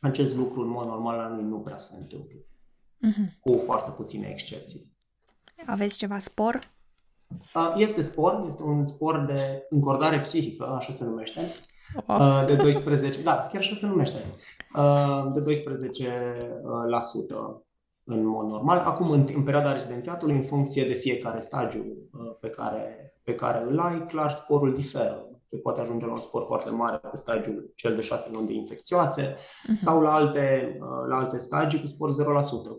acest 0.00 0.36
lucru 0.36 0.60
în 0.60 0.68
mod 0.68 0.86
normal 0.86 1.16
la 1.16 1.28
noi 1.28 1.42
nu 1.42 1.60
prea 1.60 1.78
se 1.78 1.96
întâmplă. 2.00 2.38
Uh-huh. 2.38 3.40
Cu 3.40 3.56
foarte 3.56 3.90
puține 3.90 4.28
excepții. 4.30 4.96
Aveți 5.66 5.96
ceva 5.96 6.18
spor 6.18 6.72
este 7.76 8.02
spor, 8.02 8.44
este 8.46 8.62
un 8.62 8.84
spor 8.84 9.24
de 9.26 9.66
încordare 9.70 10.20
psihică, 10.20 10.64
așa 10.64 10.92
se 10.92 11.04
numește, 11.04 11.40
de 12.46 12.56
12, 12.56 13.22
da, 13.22 13.48
chiar 13.52 13.62
așa 13.62 13.74
se 13.74 13.86
numește, 13.86 14.18
de 15.32 15.40
12% 15.40 15.44
în 18.04 18.26
mod 18.26 18.48
normal. 18.48 18.78
Acum, 18.78 19.10
în, 19.10 19.26
în 19.34 19.42
perioada 19.42 19.72
rezidențiatului, 19.72 20.34
în 20.34 20.42
funcție 20.42 20.84
de 20.84 20.92
fiecare 20.92 21.40
stagiu 21.40 22.10
pe 22.40 22.48
care, 22.48 23.14
pe 23.22 23.34
care 23.34 23.64
îl 23.64 23.78
ai, 23.78 24.06
clar, 24.06 24.30
sporul 24.30 24.74
diferă. 24.74 25.26
Se 25.50 25.58
poate 25.58 25.80
ajunge 25.80 26.06
la 26.06 26.12
un 26.12 26.18
spor 26.18 26.44
foarte 26.46 26.70
mare 26.70 26.96
pe 26.96 27.16
stagiul 27.16 27.72
cel 27.74 27.94
de 27.94 28.00
6 28.00 28.30
luni 28.32 28.46
de 28.46 28.52
infecțioase 28.52 29.34
uh-huh. 29.34 29.74
sau 29.74 30.00
la 30.00 30.12
alte, 30.12 30.76
la 31.08 31.16
alte 31.16 31.38
stagii 31.38 31.80
cu 31.80 31.86
spor 31.86 32.10
0%, 32.10 32.14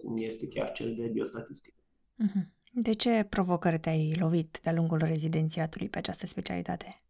cum 0.01 0.13
este 0.15 0.47
chiar 0.47 0.71
cel 0.71 0.95
de 0.95 1.07
biostatistic. 1.07 1.73
Uh-huh. 1.73 2.62
De 2.75 2.93
ce 2.93 3.25
provocări 3.29 3.79
te-ai 3.79 4.15
lovit 4.19 4.59
de-a 4.63 4.73
lungul 4.73 4.97
rezidențiatului 4.97 5.89
pe 5.89 5.97
această 5.97 6.25
specialitate? 6.25 7.01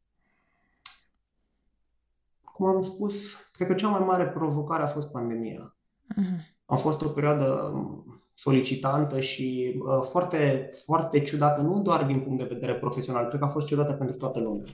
Cum 2.43 2.65
am 2.65 2.79
spus, 2.79 3.33
cred 3.51 3.67
că 3.67 3.73
cea 3.73 3.87
mai 3.89 3.99
mare 3.99 4.27
provocare 4.27 4.83
a 4.83 4.87
fost 4.87 5.11
pandemia. 5.11 5.77
Uh-huh. 6.13 6.55
A 6.65 6.75
fost 6.75 7.01
o 7.01 7.09
perioadă 7.09 7.45
um, 7.51 8.03
solicitantă 8.35 9.19
și 9.19 9.79
uh, 9.85 10.01
foarte, 10.01 10.69
foarte 10.85 11.21
ciudată, 11.21 11.61
nu 11.61 11.81
doar 11.81 12.05
din 12.05 12.21
punct 12.21 12.37
de 12.37 12.53
vedere 12.53 12.75
profesional, 12.75 13.25
cred 13.25 13.39
că 13.39 13.45
a 13.45 13.49
fost 13.49 13.65
ciudată 13.65 13.93
pentru 13.93 14.15
toată 14.15 14.39
lumea. 14.39 14.73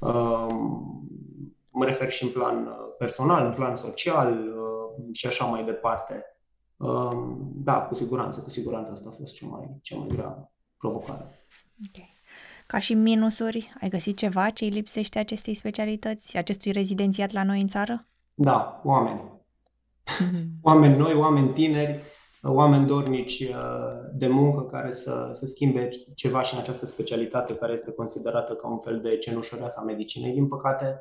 Uh, 0.00 0.54
mă 1.70 1.84
refer 1.84 2.10
și 2.10 2.24
în 2.24 2.30
plan 2.30 2.66
uh, 2.66 2.74
personal, 2.98 3.44
în 3.44 3.52
plan 3.52 3.76
social 3.76 4.32
uh, 4.32 5.14
și 5.14 5.26
așa 5.26 5.44
mai 5.44 5.64
departe. 5.64 6.31
Da, 7.54 7.82
cu 7.82 7.94
siguranță, 7.94 8.40
cu 8.40 8.50
siguranță 8.50 8.92
asta 8.92 9.08
a 9.08 9.16
fost 9.16 9.34
cea 9.34 9.46
mai, 9.46 9.78
cea 9.82 9.96
mai 9.96 10.08
grea 10.08 10.52
provocare. 10.76 11.46
Okay. 11.88 12.12
Ca 12.66 12.78
și 12.78 12.94
minusuri, 12.94 13.72
ai 13.80 13.88
găsit 13.88 14.16
ceva 14.16 14.50
ce 14.50 14.64
îi 14.64 14.70
lipsește 14.70 15.18
acestei 15.18 15.54
specialități, 15.54 16.36
acestui 16.36 16.72
rezidențiat 16.72 17.32
la 17.32 17.44
noi 17.44 17.60
în 17.60 17.68
țară? 17.68 18.06
Da, 18.34 18.80
oameni. 18.84 19.20
Mm-hmm. 19.20 20.46
oameni 20.68 20.96
noi, 20.96 21.14
oameni 21.14 21.48
tineri, 21.48 22.00
oameni 22.42 22.86
dornici 22.86 23.40
uh, 23.40 23.56
de 24.12 24.28
muncă 24.28 24.64
care 24.64 24.90
să, 24.90 25.28
să 25.32 25.46
schimbe 25.46 25.90
ceva 26.14 26.42
și 26.42 26.54
în 26.54 26.60
această 26.60 26.86
specialitate 26.86 27.54
care 27.54 27.72
este 27.72 27.92
considerată 27.92 28.54
ca 28.54 28.68
un 28.68 28.78
fel 28.78 29.00
de 29.00 29.16
cenușăreasa 29.16 29.82
medicinei, 29.82 30.32
din 30.32 30.48
păcate. 30.48 31.00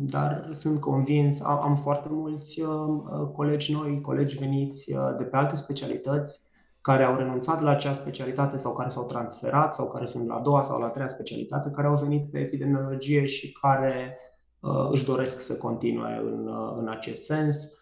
Dar 0.00 0.48
sunt 0.50 0.80
convins, 0.80 1.42
am 1.42 1.76
foarte 1.76 2.08
mulți 2.10 2.60
uh, 2.60 3.28
colegi 3.32 3.72
noi, 3.72 4.00
colegi 4.00 4.38
veniți 4.38 4.92
uh, 4.92 5.14
de 5.18 5.24
pe 5.24 5.36
alte 5.36 5.56
specialități 5.56 6.40
care 6.80 7.04
au 7.04 7.16
renunțat 7.16 7.60
la 7.60 7.70
acea 7.70 7.92
specialitate 7.92 8.56
sau 8.56 8.72
care 8.72 8.88
s-au 8.88 9.06
transferat 9.06 9.74
sau 9.74 9.90
care 9.90 10.04
sunt 10.04 10.26
la 10.26 10.34
a 10.34 10.40
doua 10.40 10.60
sau 10.60 10.80
la 10.80 10.86
a 10.86 10.88
treia 10.88 11.08
specialitate, 11.08 11.70
care 11.70 11.86
au 11.86 11.94
venit 11.94 12.30
pe 12.30 12.38
epidemiologie 12.38 13.24
și 13.24 13.52
care 13.52 14.18
uh, 14.60 14.88
își 14.90 15.04
doresc 15.04 15.40
să 15.40 15.56
continue 15.56 16.20
în, 16.24 16.50
în 16.78 16.88
acest 16.88 17.20
sens. 17.20 17.80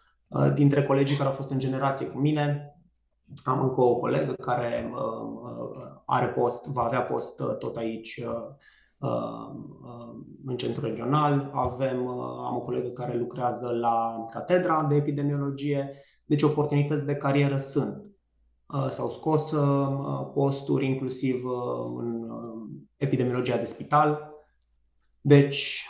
Dintre 0.53 0.83
colegii 0.83 1.15
care 1.15 1.29
au 1.29 1.35
fost 1.35 1.49
în 1.49 1.59
generație 1.59 2.07
cu 2.07 2.17
mine, 2.17 2.75
am 3.43 3.61
încă 3.61 3.81
o 3.81 3.95
colegă 3.95 4.33
care 4.33 4.91
are 6.05 6.27
post, 6.27 6.67
va 6.67 6.81
avea 6.81 7.01
post 7.01 7.41
tot 7.59 7.77
aici 7.77 8.21
Uh, 8.23 8.31
uh, 8.31 8.51
în 10.45 10.57
centru 10.57 10.85
regional, 10.85 11.51
avem, 11.53 12.05
uh, 12.05 12.23
am 12.45 12.55
o 12.55 12.59
colegă 12.59 12.89
care 12.89 13.17
lucrează 13.17 13.69
la 13.69 14.25
catedra 14.31 14.85
de 14.89 14.95
epidemiologie, 14.95 15.89
deci 16.25 16.41
oportunități 16.41 17.05
de 17.05 17.15
carieră 17.15 17.57
sunt. 17.57 18.05
S-au 18.89 19.09
scos 19.09 19.53
posturi 20.33 20.85
inclusiv 20.85 21.43
în 21.97 22.29
epidemiologia 22.97 23.57
de 23.57 23.65
spital. 23.65 24.33
Deci, 25.21 25.85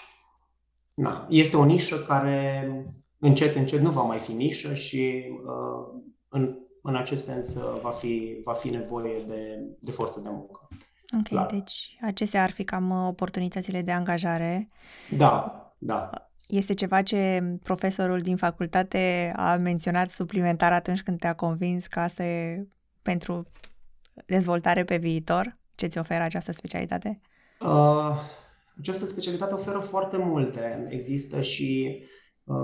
na, 0.93 1.27
este 1.29 1.57
o 1.57 1.65
nișă 1.65 1.97
care 1.97 2.71
încet, 3.19 3.55
încet 3.55 3.79
nu 3.79 3.89
va 3.89 4.01
mai 4.01 4.17
fi 4.17 4.33
nișă 4.33 4.73
și 4.73 5.23
în, 6.29 6.57
în 6.81 6.95
acest 6.95 7.23
sens 7.23 7.53
va 7.81 7.91
fi, 7.91 8.39
va 8.43 8.53
fi 8.53 8.69
nevoie 8.69 9.23
de, 9.27 9.57
de 9.79 9.91
forță 9.91 10.19
de 10.19 10.29
muncă. 10.29 10.67
Ok, 11.17 11.27
Clar. 11.27 11.45
deci 11.45 11.97
acestea 12.01 12.43
ar 12.43 12.51
fi 12.51 12.63
cam 12.63 12.89
uh, 12.89 13.07
oportunitățile 13.07 13.81
de 13.81 13.91
angajare. 13.91 14.69
Da, 15.09 15.61
da. 15.77 16.09
Este 16.47 16.73
ceva 16.73 17.01
ce 17.01 17.43
profesorul 17.63 18.19
din 18.19 18.37
facultate 18.37 19.33
a 19.35 19.55
menționat 19.55 20.09
suplimentar 20.09 20.73
atunci 20.73 21.01
când 21.01 21.19
te-a 21.19 21.35
convins 21.35 21.87
că 21.87 21.99
asta 21.99 22.23
e 22.23 22.67
pentru 23.01 23.43
dezvoltare 24.25 24.83
pe 24.83 24.97
viitor? 24.97 25.57
Ce 25.75 25.87
ți 25.87 25.97
oferă 25.97 26.23
această 26.23 26.51
specialitate? 26.51 27.21
Uh, 27.59 28.15
această 28.79 29.05
specialitate 29.05 29.53
oferă 29.53 29.77
foarte 29.77 30.17
multe. 30.17 30.87
Există 30.89 31.41
și 31.41 32.01
uh, 32.43 32.55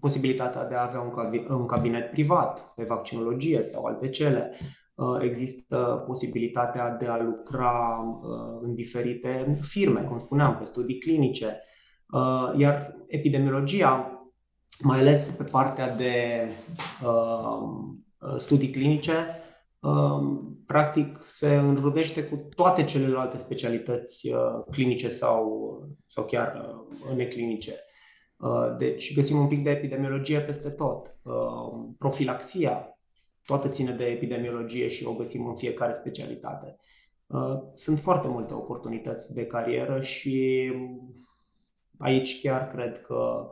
posibilitatea 0.00 0.66
de 0.66 0.74
a 0.74 0.82
avea 0.82 1.00
un, 1.00 1.12
un 1.48 1.66
cabinet 1.66 2.10
privat 2.10 2.74
pe 2.74 2.84
vaccinologie 2.84 3.62
sau 3.62 3.84
alte 3.84 4.08
cele. 4.08 4.52
Uh, 5.00 5.18
există 5.22 6.04
posibilitatea 6.06 6.90
de 6.90 7.06
a 7.06 7.22
lucra 7.22 7.98
uh, 8.22 8.58
în 8.62 8.74
diferite 8.74 9.58
firme, 9.60 10.00
cum 10.00 10.18
spuneam, 10.18 10.56
pe 10.56 10.64
studii 10.64 10.98
clinice. 10.98 11.60
Uh, 12.12 12.52
iar 12.56 12.96
epidemiologia, 13.06 14.24
mai 14.82 14.98
ales 14.98 15.30
pe 15.30 15.44
partea 15.50 15.96
de 15.96 16.12
studii 18.36 18.70
clinice, 18.70 19.12
practic 20.66 21.18
se 21.22 21.54
înrudește 21.54 22.24
cu 22.24 22.36
toate 22.54 22.84
celelalte 22.84 23.36
specialități 23.38 24.30
clinice 24.70 25.08
sau, 25.08 25.72
sau 26.06 26.24
chiar 26.24 26.76
neclinice. 27.16 27.72
Deci 28.78 29.14
găsim 29.14 29.38
un 29.38 29.46
pic 29.46 29.62
de 29.62 29.70
epidemiologie 29.70 30.38
peste 30.40 30.70
tot. 30.70 31.16
Profilaxia, 31.98 32.99
toată 33.44 33.68
ține 33.68 33.92
de 33.92 34.04
epidemiologie 34.04 34.88
și 34.88 35.06
o 35.06 35.14
găsim 35.14 35.46
în 35.46 35.56
fiecare 35.56 35.92
specialitate. 35.92 36.76
Uh, 37.26 37.58
sunt 37.74 37.98
foarte 37.98 38.28
multe 38.28 38.54
oportunități 38.54 39.34
de 39.34 39.46
carieră 39.46 40.00
și 40.00 40.70
aici 41.98 42.40
chiar 42.40 42.66
cred 42.66 43.00
că, 43.00 43.48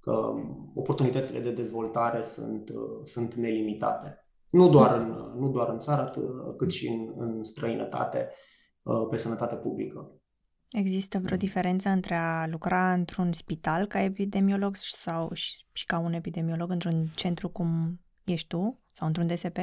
că 0.00 0.32
oportunitățile 0.74 1.40
de 1.40 1.52
dezvoltare 1.52 2.20
sunt, 2.20 2.68
uh, 2.68 3.00
sunt 3.04 3.34
nelimitate. 3.34 4.26
Nu 4.50 4.68
doar 4.68 4.96
în, 4.96 5.32
nu 5.38 5.50
doar 5.50 5.68
în 5.68 5.78
țară, 5.78 6.10
cât 6.56 6.72
și 6.72 6.88
în, 6.88 7.12
în 7.16 7.44
străinătate, 7.44 8.28
uh, 8.82 9.06
pe 9.10 9.16
sănătate 9.16 9.54
publică. 9.54 10.16
Există 10.70 11.18
vreo 11.18 11.36
diferență 11.36 11.88
între 11.88 12.14
a 12.14 12.46
lucra 12.46 12.92
într-un 12.92 13.32
spital 13.32 13.86
ca 13.86 14.00
epidemiolog 14.00 14.76
sau 14.76 15.30
și 15.72 15.84
ca 15.86 15.98
un 15.98 16.12
epidemiolog 16.12 16.70
într-un 16.70 17.06
centru 17.14 17.48
cum 17.48 18.00
ești 18.24 18.46
tu 18.46 18.81
sau 18.92 19.06
într-un 19.06 19.26
DSP? 19.26 19.58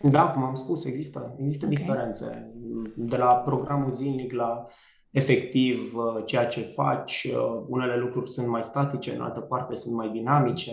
Da, 0.00 0.30
cum 0.30 0.42
am 0.42 0.54
spus, 0.54 0.84
există, 0.84 1.36
există 1.38 1.66
okay. 1.66 1.76
diferențe. 1.76 2.52
De 2.96 3.16
la 3.16 3.34
programul 3.34 3.90
zilnic 3.90 4.32
la 4.32 4.66
efectiv 5.10 5.94
uh, 5.94 6.22
ceea 6.24 6.46
ce 6.46 6.60
faci, 6.60 7.26
uh, 7.30 7.64
unele 7.68 7.96
lucruri 7.96 8.30
sunt 8.30 8.48
mai 8.48 8.62
statice, 8.62 9.14
în 9.14 9.20
altă 9.20 9.40
parte 9.40 9.74
sunt 9.74 9.94
mai 9.94 10.10
dinamice. 10.10 10.70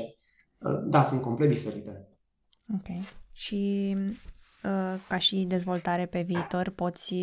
Uh, 0.58 0.80
da, 0.86 1.04
sunt 1.04 1.22
complet 1.22 1.50
diferite. 1.50 2.08
Ok. 2.74 3.06
Și 3.32 3.96
ca 5.08 5.18
și 5.18 5.36
dezvoltare 5.36 6.06
pe 6.06 6.22
viitor, 6.22 6.70
poți, 6.70 7.16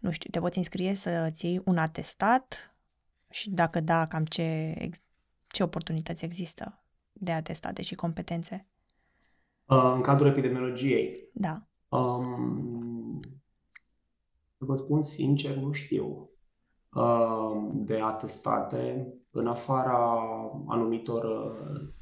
nu 0.00 0.10
știu, 0.10 0.30
te 0.30 0.38
poți 0.38 0.58
înscrie 0.58 0.94
să 0.94 1.28
ții 1.30 1.62
un 1.64 1.78
atestat 1.78 2.74
și 3.30 3.50
dacă 3.50 3.80
da, 3.80 4.06
cam 4.06 4.24
ce, 4.24 4.74
ce 5.46 5.62
oportunități 5.62 6.24
există 6.24 6.84
de 7.12 7.32
atestate 7.32 7.82
și 7.82 7.94
competențe? 7.94 8.66
În 9.66 10.00
cadrul 10.00 10.28
epidemiologiei. 10.28 11.30
Da. 11.32 11.66
Um, 11.88 13.20
vă 14.56 14.74
spun 14.74 15.02
sincer, 15.02 15.56
nu 15.56 15.72
știu 15.72 16.30
uh, 16.94 17.70
de 17.74 18.00
atestate, 18.00 19.14
în 19.30 19.46
afara 19.46 20.20
anumitor 20.66 21.24
uh, 21.24 21.92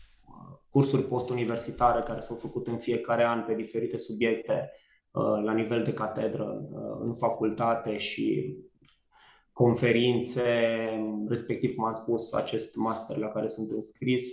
cursuri 0.71 1.03
postuniversitare 1.03 2.03
care 2.03 2.19
s-au 2.19 2.37
făcut 2.37 2.67
în 2.67 2.79
fiecare 2.79 3.25
an 3.25 3.45
pe 3.45 3.55
diferite 3.55 3.99
subiecte 3.99 4.71
uh, 5.11 5.43
la 5.45 5.53
nivel 5.53 5.83
de 5.83 5.93
catedră 5.93 6.69
în 7.01 7.15
facultate 7.15 7.99
și 7.99 8.57
conferințe, 9.53 10.43
respectiv, 11.29 11.75
cum 11.75 11.85
am 11.85 11.93
spus, 11.93 12.33
acest 12.33 12.77
master 12.77 13.17
la 13.17 13.29
care 13.29 13.47
sunt 13.47 13.71
înscris, 13.71 14.25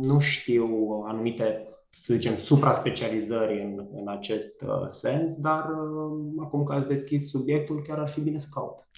nu 0.00 0.18
știu 0.18 0.66
anumite, 1.06 1.62
să 1.98 2.14
zicem, 2.14 2.36
supra-specializări 2.36 3.62
în, 3.62 3.86
în 3.94 4.08
acest 4.08 4.62
uh, 4.62 4.86
sens, 4.86 5.40
dar 5.40 5.64
uh, 5.64 6.42
acum 6.42 6.62
că 6.62 6.72
ați 6.72 6.88
deschis 6.88 7.28
subiectul, 7.28 7.82
chiar 7.82 7.98
ar 7.98 8.08
fi 8.08 8.20
bine 8.20 8.38
să 8.38 8.46
caut. 8.54 8.88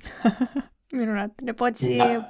Minunat. 0.99 1.41
Ne 1.41 1.53
poți, 1.53 1.87
da. 1.89 2.29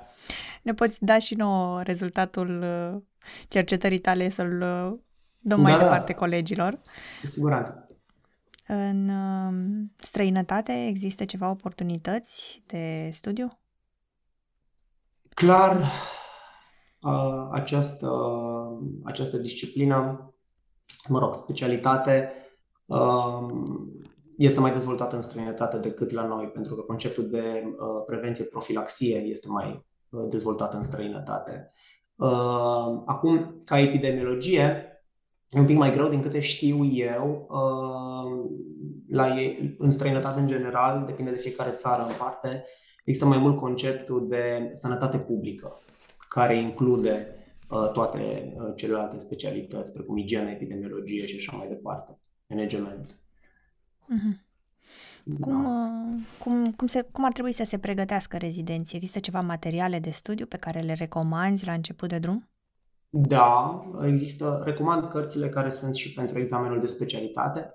ne 0.63 0.75
poți 0.75 0.97
da 1.01 1.19
și 1.19 1.35
nouă 1.35 1.83
rezultatul 1.83 2.63
uh, 2.63 3.03
cercetării 3.49 3.99
tale 3.99 4.31
să-l 4.31 4.59
dăm 5.39 5.61
mai 5.61 5.73
da, 5.73 5.79
da. 5.79 5.85
departe 5.85 6.13
da. 6.13 6.19
colegilor. 6.19 6.73
Cu 7.21 7.27
siguranță. 7.27 7.83
În 8.67 9.11
străinătate 9.97 10.87
există 10.87 11.25
ceva 11.25 11.51
oportunități 11.51 12.63
de 12.67 13.11
studiu? 13.13 13.59
Clar, 15.35 15.83
această, 17.51 18.11
această 19.05 19.37
disciplină, 19.37 20.33
mă 21.09 21.19
rog, 21.19 21.35
specialitate, 21.35 22.33
este 24.37 24.61
mai 24.61 24.73
dezvoltată 24.73 25.17
în 25.17 25.23
străinătate 25.23 25.79
decât 25.79 26.11
la 26.11 26.27
noi, 26.27 26.47
pentru 26.47 26.75
că 26.75 26.81
conceptul 26.81 27.31
de 27.31 27.75
prevenție 28.07 28.45
profilaxie 28.45 29.17
este 29.17 29.49
mai 29.49 29.87
dezvoltat 30.29 30.75
în 30.75 30.83
străinătate. 30.83 31.73
Acum, 33.05 33.59
ca 33.65 33.79
epidemiologie, 33.79 34.83
e 35.49 35.61
un 35.61 35.67
pic 35.67 35.77
mai 35.77 35.93
greu 35.93 36.09
din 36.09 36.23
câte 36.23 36.41
știu 36.41 36.85
eu. 36.85 37.47
La 39.11 39.39
ei, 39.39 39.75
în 39.79 39.91
străinătate, 39.91 40.41
în 40.41 40.47
general, 40.47 41.05
depinde 41.07 41.31
de 41.31 41.37
fiecare 41.37 41.71
țară 41.71 42.03
în 42.03 42.13
parte, 42.19 42.65
există 43.05 43.29
mai 43.29 43.39
mult 43.39 43.57
conceptul 43.57 44.29
de 44.29 44.69
sănătate 44.73 45.19
publică 45.19 45.81
care 46.29 46.57
include 46.57 47.35
uh, 47.69 47.91
toate 47.93 48.53
uh, 48.57 48.73
celelalte 48.77 49.19
specialități, 49.19 49.93
precum 49.93 50.17
igienă, 50.17 50.51
epidemiologie 50.51 51.27
și 51.27 51.37
așa 51.37 51.57
mai 51.57 51.69
departe, 51.69 52.19
management. 52.47 53.13
Mm-hmm. 54.03 54.47
Cum, 55.41 55.63
da. 55.63 55.69
uh, 55.69 56.23
cum, 56.39 56.73
cum, 56.73 56.87
se, 56.87 57.09
cum 57.13 57.25
ar 57.25 57.33
trebui 57.33 57.53
să 57.53 57.65
se 57.65 57.79
pregătească 57.79 58.37
rezidenții? 58.37 58.97
Există 58.97 59.19
ceva 59.19 59.41
materiale 59.41 59.99
de 59.99 60.11
studiu 60.11 60.47
pe 60.47 60.57
care 60.57 60.81
le 60.81 60.93
recomanzi 60.93 61.67
la 61.67 61.73
început 61.73 62.09
de 62.09 62.19
drum? 62.19 62.49
Da, 63.11 63.83
există, 64.05 64.63
recomand 64.65 65.05
cărțile 65.05 65.49
care 65.49 65.71
sunt 65.71 65.95
și 65.95 66.13
pentru 66.13 66.39
examenul 66.39 66.81
de 66.81 66.87
specialitate 66.87 67.75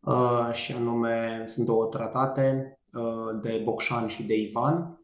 uh, 0.00 0.48
și 0.52 0.72
anume 0.72 1.44
sunt 1.46 1.66
două 1.66 1.86
tratate 1.86 2.78
uh, 2.92 3.40
de 3.42 3.60
Bocșan 3.64 4.08
și 4.08 4.22
de 4.22 4.34
Ivan. 4.34 5.00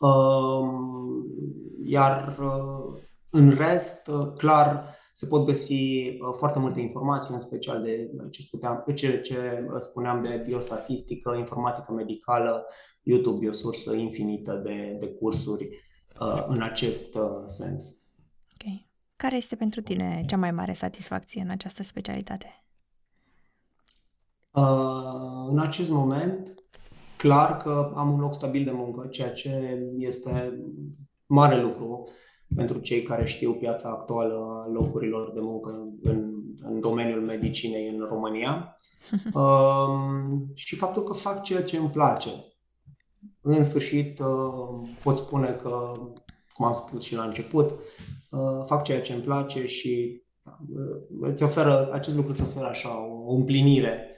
Uh, 0.00 0.68
iar 1.84 2.38
uh, 2.38 3.00
în 3.30 3.50
rest, 3.50 4.06
uh, 4.06 4.32
clar, 4.36 4.96
se 5.12 5.26
pot 5.26 5.44
găsi 5.44 5.72
uh, 5.72 6.34
foarte 6.36 6.58
multe 6.58 6.80
informații, 6.80 7.34
în 7.34 7.40
special 7.40 7.82
de 7.82 8.10
ce, 8.30 8.42
spuneam, 8.42 8.84
ce, 8.94 9.20
ce 9.20 9.66
spuneam 9.78 10.22
de 10.22 10.42
biostatistică, 10.46 11.34
informatică 11.38 11.92
medicală. 11.92 12.66
YouTube 13.02 13.46
e 13.46 13.48
o 13.48 13.52
sursă 13.52 13.94
infinită 13.94 14.60
de, 14.64 14.96
de 15.00 15.06
cursuri 15.06 15.68
uh, 16.20 16.44
în 16.46 16.62
acest 16.62 17.14
uh, 17.14 17.42
sens. 17.46 18.00
Ok. 18.54 18.70
Care 19.16 19.36
este 19.36 19.56
pentru 19.56 19.80
tine 19.80 20.24
cea 20.26 20.36
mai 20.36 20.50
mare 20.50 20.72
satisfacție 20.72 21.40
în 21.40 21.50
această 21.50 21.82
specialitate? 21.82 22.64
Uh, 24.50 25.46
în 25.48 25.58
acest 25.58 25.90
moment, 25.90 26.54
clar 27.16 27.56
că 27.56 27.92
am 27.94 28.12
un 28.12 28.20
loc 28.20 28.34
stabil 28.34 28.64
de 28.64 28.70
muncă, 28.70 29.06
ceea 29.06 29.32
ce 29.32 29.78
este 29.96 30.60
mare 31.32 31.60
lucru 31.60 32.08
pentru 32.54 32.78
cei 32.78 33.02
care 33.02 33.24
știu 33.24 33.54
piața 33.54 33.88
actuală 33.88 34.34
a 34.34 34.70
locurilor 34.72 35.32
de 35.32 35.40
muncă 35.40 35.70
în, 36.02 36.32
în 36.62 36.80
domeniul 36.80 37.20
medicinei 37.20 37.88
în 37.88 38.06
România 38.08 38.74
um, 39.40 40.50
și 40.54 40.76
faptul 40.76 41.02
că 41.02 41.12
fac 41.12 41.42
ceea 41.42 41.62
ce 41.62 41.76
îmi 41.76 41.90
place. 41.90 42.30
În 43.40 43.62
sfârșit, 43.62 44.18
uh, 44.18 44.88
pot 45.02 45.16
spune 45.16 45.46
că, 45.62 45.92
cum 46.48 46.66
am 46.66 46.72
spus 46.72 47.02
și 47.02 47.14
la 47.14 47.24
început, 47.24 47.70
uh, 47.70 48.64
fac 48.64 48.82
ceea 48.82 49.00
ce 49.00 49.12
îmi 49.12 49.22
place 49.22 49.66
și 49.66 50.22
uh, 50.44 51.02
îți 51.20 51.42
oferă, 51.42 51.88
acest 51.92 52.16
lucru 52.16 52.32
îți 52.32 52.42
oferă 52.42 52.66
așa 52.66 52.88
o 53.26 53.34
împlinire 53.34 54.10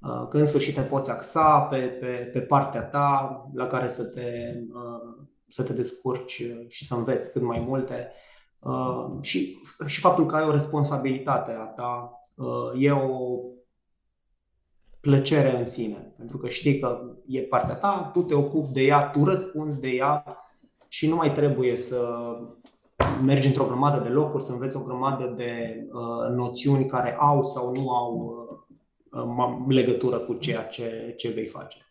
uh, 0.00 0.28
că 0.28 0.38
în 0.38 0.46
sfârșit 0.46 0.74
te 0.74 0.80
poți 0.80 1.10
axa 1.10 1.60
pe, 1.60 1.76
pe, 1.76 2.06
pe 2.32 2.40
partea 2.40 2.82
ta 2.82 3.42
la 3.54 3.66
care 3.66 3.88
să 3.88 4.04
te 4.04 4.52
uh, 4.72 5.24
să 5.54 5.62
te 5.62 5.72
descurci 5.72 6.42
și 6.68 6.86
să 6.86 6.94
înveți 6.94 7.32
cât 7.32 7.42
mai 7.42 7.64
multe. 7.66 8.10
Uh, 8.58 9.06
și, 9.20 9.60
și 9.86 10.00
faptul 10.00 10.26
că 10.26 10.36
ai 10.36 10.44
o 10.44 10.50
responsabilitate 10.50 11.50
a 11.50 11.66
ta 11.66 12.20
uh, 12.36 12.82
e 12.82 12.90
o 12.90 13.40
plăcere 15.00 15.58
în 15.58 15.64
sine. 15.64 16.14
Pentru 16.16 16.38
că 16.38 16.48
știi 16.48 16.78
că 16.78 17.00
e 17.26 17.40
partea 17.40 17.74
ta, 17.74 18.10
tu 18.12 18.22
te 18.22 18.34
ocupi 18.34 18.72
de 18.72 18.82
ea, 18.82 19.10
tu 19.10 19.24
răspunzi 19.24 19.80
de 19.80 19.88
ea 19.88 20.38
și 20.88 21.08
nu 21.08 21.16
mai 21.16 21.32
trebuie 21.32 21.76
să 21.76 22.18
mergi 23.24 23.46
într-o 23.46 23.66
grămadă 23.66 24.02
de 24.02 24.08
locuri, 24.08 24.44
să 24.44 24.52
înveți 24.52 24.76
o 24.76 24.82
grămadă 24.82 25.34
de 25.36 25.84
uh, 25.92 26.34
noțiuni 26.36 26.86
care 26.86 27.16
au 27.18 27.42
sau 27.42 27.72
nu 27.74 27.90
au 27.90 28.34
uh, 29.10 29.66
legătură 29.68 30.18
cu 30.18 30.34
ceea 30.34 30.64
ce, 30.64 31.14
ce 31.16 31.28
vei 31.28 31.46
face. 31.46 31.83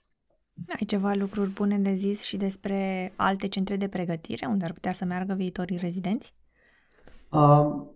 Ai 0.68 0.86
ceva 0.86 1.14
lucruri 1.14 1.50
bune 1.50 1.78
de 1.78 1.94
zis 1.94 2.22
și 2.22 2.38
despre 2.38 3.14
alte 3.16 3.48
centre 3.48 3.76
de 3.76 3.88
pregătire 3.88 4.46
unde 4.46 4.66
ar 4.66 4.74
putea 4.74 4.94
să 4.94 5.06
meargă 5.06 5.34
viitorii 5.34 5.78
rezidenți? 5.78 6.34
Uh, 7.32 7.94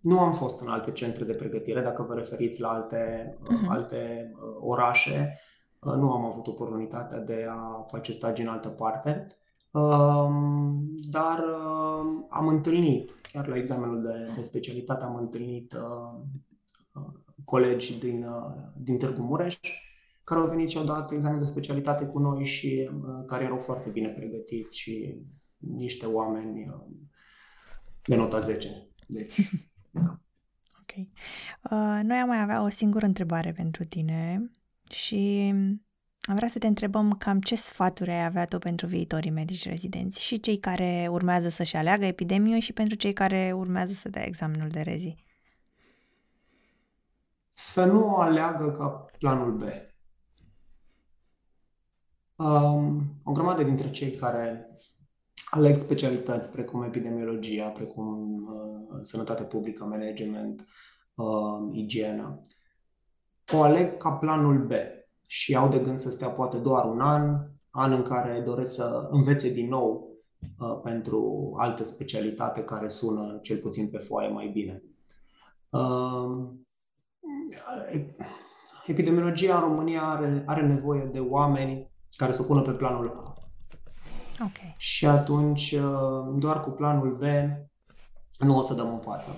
nu 0.00 0.20
am 0.20 0.32
fost 0.32 0.60
în 0.60 0.68
alte 0.68 0.92
centre 0.92 1.24
de 1.24 1.34
pregătire, 1.34 1.80
dacă 1.80 2.02
vă 2.02 2.14
referiți 2.14 2.60
la 2.60 2.68
alte, 2.68 3.34
uh-huh. 3.42 3.68
alte 3.68 4.32
uh, 4.32 4.40
orașe. 4.60 5.40
Uh, 5.80 5.94
nu 5.94 6.12
am 6.12 6.24
avut 6.24 6.46
oportunitatea 6.46 7.18
de 7.20 7.46
a 7.50 7.84
face 7.86 8.12
stagii 8.12 8.44
în 8.44 8.50
altă 8.50 8.68
parte. 8.68 9.26
Uh, 9.70 10.28
dar 11.10 11.38
uh, 11.38 12.24
am 12.28 12.48
întâlnit, 12.48 13.12
chiar 13.32 13.46
la 13.46 13.56
examenul 13.56 14.02
de, 14.02 14.32
de 14.36 14.42
specialitate, 14.42 15.04
am 15.04 15.16
întâlnit 15.16 15.72
uh, 15.72 16.20
uh, 16.94 17.12
colegi 17.44 17.98
din, 17.98 18.24
uh, 18.24 18.52
din 18.76 18.98
Târgu 18.98 19.22
Mureș 19.22 19.58
care 20.26 20.40
au 20.40 20.48
venit 20.48 20.70
și 20.70 20.76
au 20.76 20.84
dat 20.84 21.10
examen 21.12 21.38
de 21.38 21.44
specialitate 21.44 22.06
cu 22.06 22.18
noi 22.18 22.44
și 22.44 22.90
uh, 22.92 23.24
care 23.26 23.44
erau 23.44 23.58
foarte 23.58 23.88
bine 23.90 24.08
pregătiți 24.08 24.78
și 24.78 25.16
niște 25.56 26.06
oameni 26.06 26.68
uh, 26.68 26.80
de 28.02 28.16
nota 28.16 28.38
10. 28.38 28.88
Deci, 29.06 29.50
da. 29.90 30.20
Ok. 30.80 30.96
Uh, 30.96 32.00
noi 32.02 32.16
am 32.16 32.28
mai 32.28 32.40
avea 32.40 32.62
o 32.62 32.68
singură 32.68 33.06
întrebare 33.06 33.52
pentru 33.52 33.84
tine 33.84 34.50
și 34.90 35.52
am 36.20 36.34
vrea 36.34 36.48
să 36.48 36.58
te 36.58 36.66
întrebăm 36.66 37.12
cam 37.12 37.40
ce 37.40 37.56
sfaturi 37.56 38.10
ai 38.10 38.24
avea 38.24 38.46
tu 38.46 38.58
pentru 38.58 38.86
viitorii 38.86 39.30
medici 39.30 39.68
rezidenți 39.68 40.22
și 40.22 40.40
cei 40.40 40.58
care 40.58 41.08
urmează 41.10 41.48
să-și 41.48 41.76
aleagă 41.76 42.04
epidemie 42.04 42.58
și 42.58 42.72
pentru 42.72 42.96
cei 42.96 43.12
care 43.12 43.52
urmează 43.56 43.92
să 43.92 44.08
dea 44.08 44.26
examenul 44.26 44.68
de 44.68 44.80
rezi. 44.80 45.14
Să 47.48 47.84
nu 47.84 48.14
o 48.14 48.20
aleagă 48.20 48.70
ca 48.70 49.06
planul 49.18 49.52
B. 49.52 49.62
Um, 52.36 53.02
o 53.24 53.32
grămadă 53.32 53.62
dintre 53.62 53.90
cei 53.90 54.10
care 54.10 54.70
aleg 55.50 55.76
specialități 55.76 56.50
precum 56.50 56.82
epidemiologia, 56.82 57.68
precum 57.68 58.32
uh, 58.32 58.98
sănătate 59.00 59.42
publică, 59.42 59.84
management, 59.84 60.66
uh, 61.14 61.68
igienă, 61.72 62.40
o 63.52 63.62
aleg 63.62 63.96
ca 63.96 64.12
planul 64.12 64.66
B 64.66 64.72
și 65.26 65.56
au 65.56 65.68
de 65.68 65.78
gând 65.78 65.98
să 65.98 66.10
stea 66.10 66.28
poate 66.28 66.56
doar 66.56 66.84
un 66.84 67.00
an, 67.00 67.42
an 67.70 67.92
în 67.92 68.02
care 68.02 68.40
doresc 68.40 68.74
să 68.74 69.08
învețe 69.10 69.52
din 69.52 69.68
nou 69.68 70.16
uh, 70.58 70.80
pentru 70.82 71.52
alte 71.56 71.82
specialitate 71.82 72.62
care 72.62 72.88
sună 72.88 73.38
cel 73.42 73.58
puțin 73.58 73.88
pe 73.88 73.98
foaie 73.98 74.28
mai 74.28 74.48
bine. 74.48 74.82
Uh, 75.70 76.48
epidemiologia 78.86 79.54
în 79.54 79.60
România 79.60 80.02
are, 80.02 80.42
are 80.46 80.66
nevoie 80.66 81.04
de 81.04 81.20
oameni 81.20 81.94
care 82.16 82.32
să 82.32 82.42
o 82.42 82.44
pună 82.44 82.60
pe 82.60 82.70
planul 82.70 83.12
A. 83.24 83.34
Okay. 84.32 84.74
Și 84.76 85.06
atunci, 85.06 85.72
uh, 85.72 86.34
doar 86.38 86.60
cu 86.60 86.70
planul 86.70 87.16
B, 87.16 87.22
nu 88.38 88.56
o 88.56 88.62
să 88.62 88.74
dăm 88.74 88.92
în 88.92 88.98
față. 88.98 89.30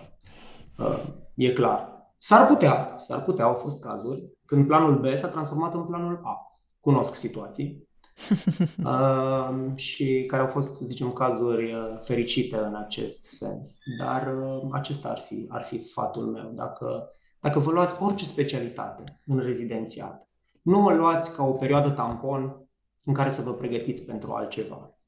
Uh, 0.79 1.03
e 1.35 1.53
clar. 1.53 1.99
S-ar 2.19 2.47
putea, 2.47 2.95
s-ar 2.97 3.25
putea, 3.25 3.45
au 3.45 3.53
fost 3.53 3.83
cazuri, 3.83 4.33
când 4.45 4.67
planul 4.67 4.99
B 4.99 5.17
s-a 5.17 5.29
transformat 5.29 5.75
în 5.75 5.85
planul 5.85 6.21
A. 6.25 6.53
Cunosc 6.81 7.15
situații. 7.15 7.89
uh, 8.85 9.75
și 9.75 10.25
care 10.27 10.43
au 10.43 10.49
fost, 10.49 10.75
să 10.75 10.85
zicem, 10.85 11.13
cazuri 11.13 11.73
uh, 11.73 11.97
fericite 11.99 12.57
în 12.57 12.75
acest 12.75 13.25
sens. 13.25 13.77
Dar 13.99 14.37
uh, 14.37 14.69
acesta 14.73 15.09
ar 15.09 15.19
fi, 15.19 15.47
ar 15.49 15.65
fi 15.65 15.79
sfatul 15.79 16.27
meu. 16.27 16.51
Dacă, 16.55 17.11
dacă 17.41 17.59
vă 17.59 17.71
luați 17.71 18.03
orice 18.03 18.25
specialitate 18.25 19.21
în 19.27 19.39
rezidențiat, 19.39 20.29
nu 20.63 20.85
o 20.85 20.91
luați 20.91 21.37
ca 21.37 21.43
o 21.45 21.53
perioadă 21.53 21.91
tampon 21.91 22.68
în 23.09 23.15
care 23.15 23.31
să 23.31 23.43
vă 23.43 23.55
pregătiți 23.55 24.05
pentru 24.05 24.33
altceva. 24.33 24.99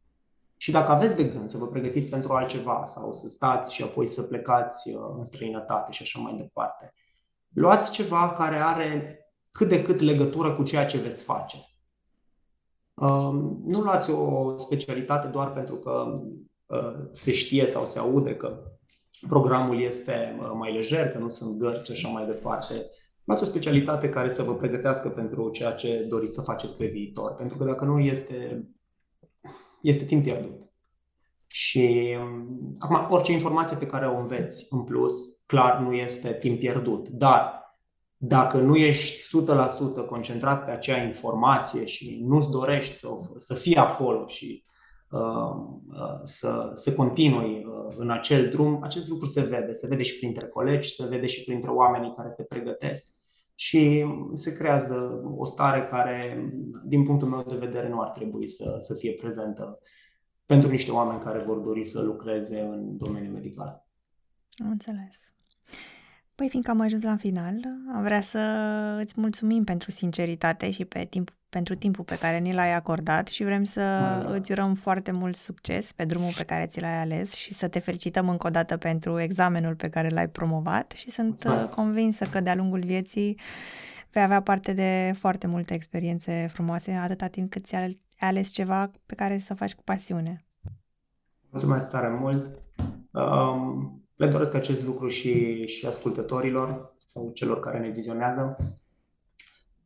Și 0.56 0.70
dacă 0.70 0.90
aveți 0.90 1.16
de 1.16 1.24
gând 1.24 1.48
să 1.48 1.58
vă 1.58 1.66
pregătiți 1.66 2.08
pentru 2.08 2.32
altceva 2.32 2.84
sau 2.84 3.12
să 3.12 3.28
stați 3.28 3.74
și 3.74 3.82
apoi 3.82 4.06
să 4.06 4.22
plecați 4.22 4.90
uh, 4.90 5.14
în 5.18 5.24
străinătate 5.24 5.92
și 5.92 6.02
așa 6.02 6.20
mai 6.20 6.34
departe, 6.36 6.94
luați 7.48 7.92
ceva 7.92 8.32
care 8.32 8.56
are 8.56 9.18
cât 9.50 9.68
de 9.68 9.82
cât 9.82 10.00
legătură 10.00 10.54
cu 10.54 10.62
ceea 10.62 10.86
ce 10.86 10.98
veți 10.98 11.24
face. 11.24 11.56
Um, 12.94 13.62
nu 13.64 13.80
luați 13.80 14.10
o 14.10 14.58
specialitate 14.58 15.26
doar 15.26 15.52
pentru 15.52 15.76
că 15.76 16.20
uh, 16.66 17.10
se 17.14 17.32
știe 17.32 17.66
sau 17.66 17.84
se 17.84 17.98
aude 17.98 18.36
că 18.36 18.62
programul 19.28 19.80
este 19.80 20.38
uh, 20.40 20.50
mai 20.54 20.72
lejer, 20.72 21.08
că 21.08 21.18
nu 21.18 21.28
sunt 21.28 21.58
gărzi 21.58 21.86
și 21.86 21.92
așa 21.92 22.08
mai 22.08 22.26
departe. 22.26 22.90
Luați 23.30 23.44
o 23.44 23.48
specialitate 23.48 24.08
care 24.08 24.28
să 24.28 24.42
vă 24.42 24.54
pregătească 24.54 25.08
pentru 25.08 25.50
ceea 25.50 25.72
ce 25.72 26.06
doriți 26.08 26.34
să 26.34 26.40
faceți 26.40 26.76
pe 26.76 26.86
viitor. 26.86 27.34
Pentru 27.34 27.58
că 27.58 27.64
dacă 27.64 27.84
nu, 27.84 27.98
este, 27.98 28.68
este 29.82 30.04
timp 30.04 30.22
pierdut. 30.22 30.70
Și 31.46 32.16
um, 32.20 32.74
acum, 32.78 33.06
orice 33.08 33.32
informație 33.32 33.76
pe 33.76 33.86
care 33.86 34.06
o 34.06 34.18
înveți 34.18 34.66
în 34.70 34.84
plus, 34.84 35.14
clar 35.46 35.80
nu 35.80 35.92
este 35.92 36.32
timp 36.32 36.58
pierdut. 36.58 37.08
Dar 37.08 37.74
dacă 38.16 38.56
nu 38.56 38.76
ești 38.76 39.36
100% 40.02 40.06
concentrat 40.08 40.64
pe 40.64 40.70
acea 40.70 41.02
informație 41.02 41.84
și 41.84 42.24
nu-ți 42.26 42.50
dorești 42.50 42.94
să, 42.94 43.08
să 43.36 43.54
fii 43.54 43.76
acolo 43.76 44.26
și 44.26 44.64
uh, 45.10 45.20
uh, 45.92 46.20
să, 46.22 46.70
să 46.74 46.94
continui 46.94 47.64
uh, 47.64 47.94
în 47.96 48.10
acel 48.10 48.48
drum, 48.48 48.82
acest 48.82 49.08
lucru 49.08 49.26
se 49.26 49.40
vede. 49.42 49.72
Se 49.72 49.86
vede 49.86 50.02
și 50.02 50.18
printre 50.18 50.46
colegi, 50.46 50.90
se 50.90 51.06
vede 51.06 51.26
și 51.26 51.44
printre 51.44 51.70
oamenii 51.70 52.14
care 52.16 52.28
te 52.28 52.42
pregătesc 52.42 53.18
și 53.60 54.06
se 54.34 54.52
creează 54.52 55.22
o 55.36 55.44
stare 55.44 55.84
care, 55.84 56.50
din 56.84 57.02
punctul 57.04 57.28
meu 57.28 57.44
de 57.48 57.56
vedere, 57.56 57.88
nu 57.88 58.00
ar 58.00 58.08
trebui 58.08 58.46
să, 58.46 58.76
să 58.78 58.94
fie 58.94 59.12
prezentă 59.12 59.78
pentru 60.46 60.70
niște 60.70 60.90
oameni 60.90 61.20
care 61.20 61.38
vor 61.38 61.58
dori 61.58 61.84
să 61.84 62.02
lucreze 62.02 62.60
în 62.60 62.96
domeniul 62.96 63.32
medical. 63.32 63.86
Am 64.56 64.70
înțeles. 64.70 65.32
Păi, 66.34 66.48
fiindcă 66.48 66.70
am 66.70 66.80
ajuns 66.80 67.02
la 67.02 67.16
final, 67.16 67.60
am 67.94 68.02
vrea 68.02 68.20
să 68.20 68.38
îți 69.02 69.14
mulțumim 69.16 69.64
pentru 69.64 69.90
sinceritate 69.90 70.70
și 70.70 70.84
pe 70.84 71.04
timp, 71.04 71.36
pentru 71.50 71.74
timpul 71.74 72.04
pe 72.04 72.18
care 72.18 72.38
ni 72.38 72.52
l-ai 72.52 72.74
acordat 72.74 73.28
și 73.28 73.44
vrem 73.44 73.64
să 73.64 73.80
da. 73.80 74.34
îți 74.34 74.52
urăm 74.52 74.74
foarte 74.74 75.10
mult 75.10 75.36
succes 75.36 75.92
pe 75.92 76.04
drumul 76.04 76.30
pe 76.36 76.44
care 76.44 76.66
ți 76.66 76.80
l-ai 76.80 77.00
ales 77.00 77.32
și 77.32 77.54
să 77.54 77.68
te 77.68 77.78
felicităm 77.78 78.28
încă 78.28 78.46
o 78.46 78.50
dată 78.50 78.76
pentru 78.76 79.20
examenul 79.20 79.74
pe 79.74 79.88
care 79.88 80.08
l-ai 80.08 80.28
promovat 80.28 80.92
și 80.96 81.10
sunt 81.10 81.28
Mulțumesc. 81.28 81.74
convinsă 81.74 82.24
că 82.24 82.40
de-a 82.40 82.54
lungul 82.54 82.80
vieții 82.80 83.38
vei 84.10 84.22
avea 84.22 84.42
parte 84.42 84.72
de 84.72 85.14
foarte 85.18 85.46
multe 85.46 85.74
experiențe 85.74 86.50
frumoase 86.52 86.92
atâta 86.92 87.26
timp 87.26 87.50
cât 87.50 87.66
ți-ai 87.66 88.00
ales 88.18 88.50
ceva 88.50 88.90
pe 89.06 89.14
care 89.14 89.38
să 89.38 89.54
faci 89.54 89.74
cu 89.74 89.82
pasiune. 89.82 90.44
Mulțumesc 91.50 91.90
tare 91.90 92.08
mult! 92.08 92.58
Um, 93.12 94.04
le 94.16 94.26
doresc 94.26 94.54
acest 94.54 94.84
lucru 94.84 95.08
și, 95.08 95.66
și 95.66 95.86
ascultătorilor 95.86 96.94
sau 96.96 97.30
celor 97.34 97.60
care 97.60 97.78
ne 97.78 97.88
vizionează. 97.88 98.56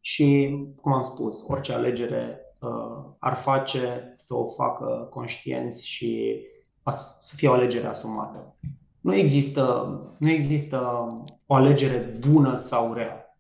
Și, 0.05 0.57
cum 0.81 0.93
am 0.93 1.03
spus, 1.03 1.45
orice 1.47 1.73
alegere 1.73 2.41
uh, 2.61 3.15
ar 3.19 3.35
face 3.35 4.13
să 4.17 4.35
o 4.35 4.45
facă 4.45 5.09
conștienți 5.11 5.89
și 5.89 6.41
as- 6.83 7.19
să 7.21 7.35
fie 7.37 7.49
o 7.49 7.53
alegere 7.53 7.87
asumată. 7.87 8.57
Nu 9.01 9.15
există, 9.15 9.89
nu 10.19 10.29
există 10.29 11.07
o 11.47 11.55
alegere 11.55 12.19
bună 12.29 12.57
sau 12.57 12.93
rea. 12.93 13.39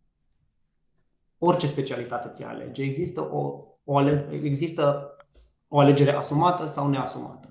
Orice 1.38 1.66
specialitate 1.66 2.28
ți 2.28 2.44
alege. 2.44 2.82
Există 2.82 3.20
o, 3.20 3.64
o, 3.84 3.96
ale- 3.96 4.28
există 4.42 5.16
o 5.68 5.78
alegere 5.78 6.10
asumată 6.12 6.66
sau 6.66 6.88
neasumată 6.88 7.44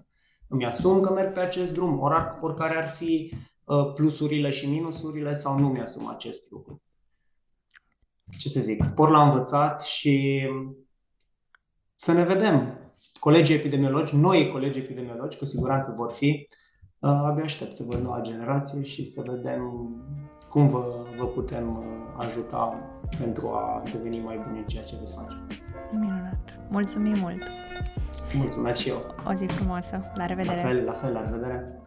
îmi 0.54 0.65
asum 0.65 1.02
că 1.02 1.13
merg 1.13 1.34
pe 1.34 1.39
acest 1.39 1.73
drum, 1.73 1.99
or, 1.99 2.38
oricare 2.41 2.78
ar 2.78 2.89
fi 2.89 3.34
uh, 3.63 3.93
plusurile 3.93 4.49
și 4.49 4.69
minusurile 4.69 5.34
sau 5.34 5.60
nu 5.60 5.67
mi-asum 5.67 6.08
acest 6.08 6.52
lucru. 6.52 6.83
Ce 8.38 8.50
să 8.50 8.60
zic, 8.60 8.84
spor 8.84 9.10
la 9.10 9.24
învățat 9.24 9.82
și 9.82 10.48
să 11.96 12.12
ne 12.12 12.24
vedem. 12.24 12.78
Colegii 13.19 13.56
epidemiologi, 13.56 14.15
noi 14.15 14.50
colegi 14.52 14.80
epidemiologi, 14.80 15.38
cu 15.38 15.46
siguranță 15.46 15.93
vor 15.98 16.12
fi. 16.12 16.48
Uh, 17.00 17.10
abia 17.10 17.43
aștept 17.43 17.76
să 17.76 17.84
văd 17.88 18.00
noua 18.00 18.22
generație 18.22 18.84
și 18.84 19.06
să 19.06 19.24
vedem 19.26 19.62
cum 20.50 20.67
vă, 20.67 21.06
vă 21.17 21.28
putem 21.28 21.69
uh, 21.69 22.26
ajuta 22.26 22.80
pentru 23.19 23.48
a 23.48 23.84
deveni 23.91 24.19
mai 24.19 24.38
buni 24.46 24.58
în 24.58 24.65
ceea 24.65 24.84
ce 24.84 24.96
veți 25.00 25.15
face. 25.15 25.38
Minunat! 25.91 26.60
Mulțumim 26.69 27.19
mult! 27.19 27.41
Mulțumesc 28.34 28.80
și 28.80 28.89
eu. 28.89 29.15
O 29.28 29.34
zi 29.34 29.46
frumoasă. 29.46 30.02
La 30.15 30.26
revedere. 30.26 30.62
La 30.62 30.67
fel, 30.67 30.84
la 30.86 30.93
fel, 30.93 31.13
la 31.13 31.24
revedere. 31.24 31.82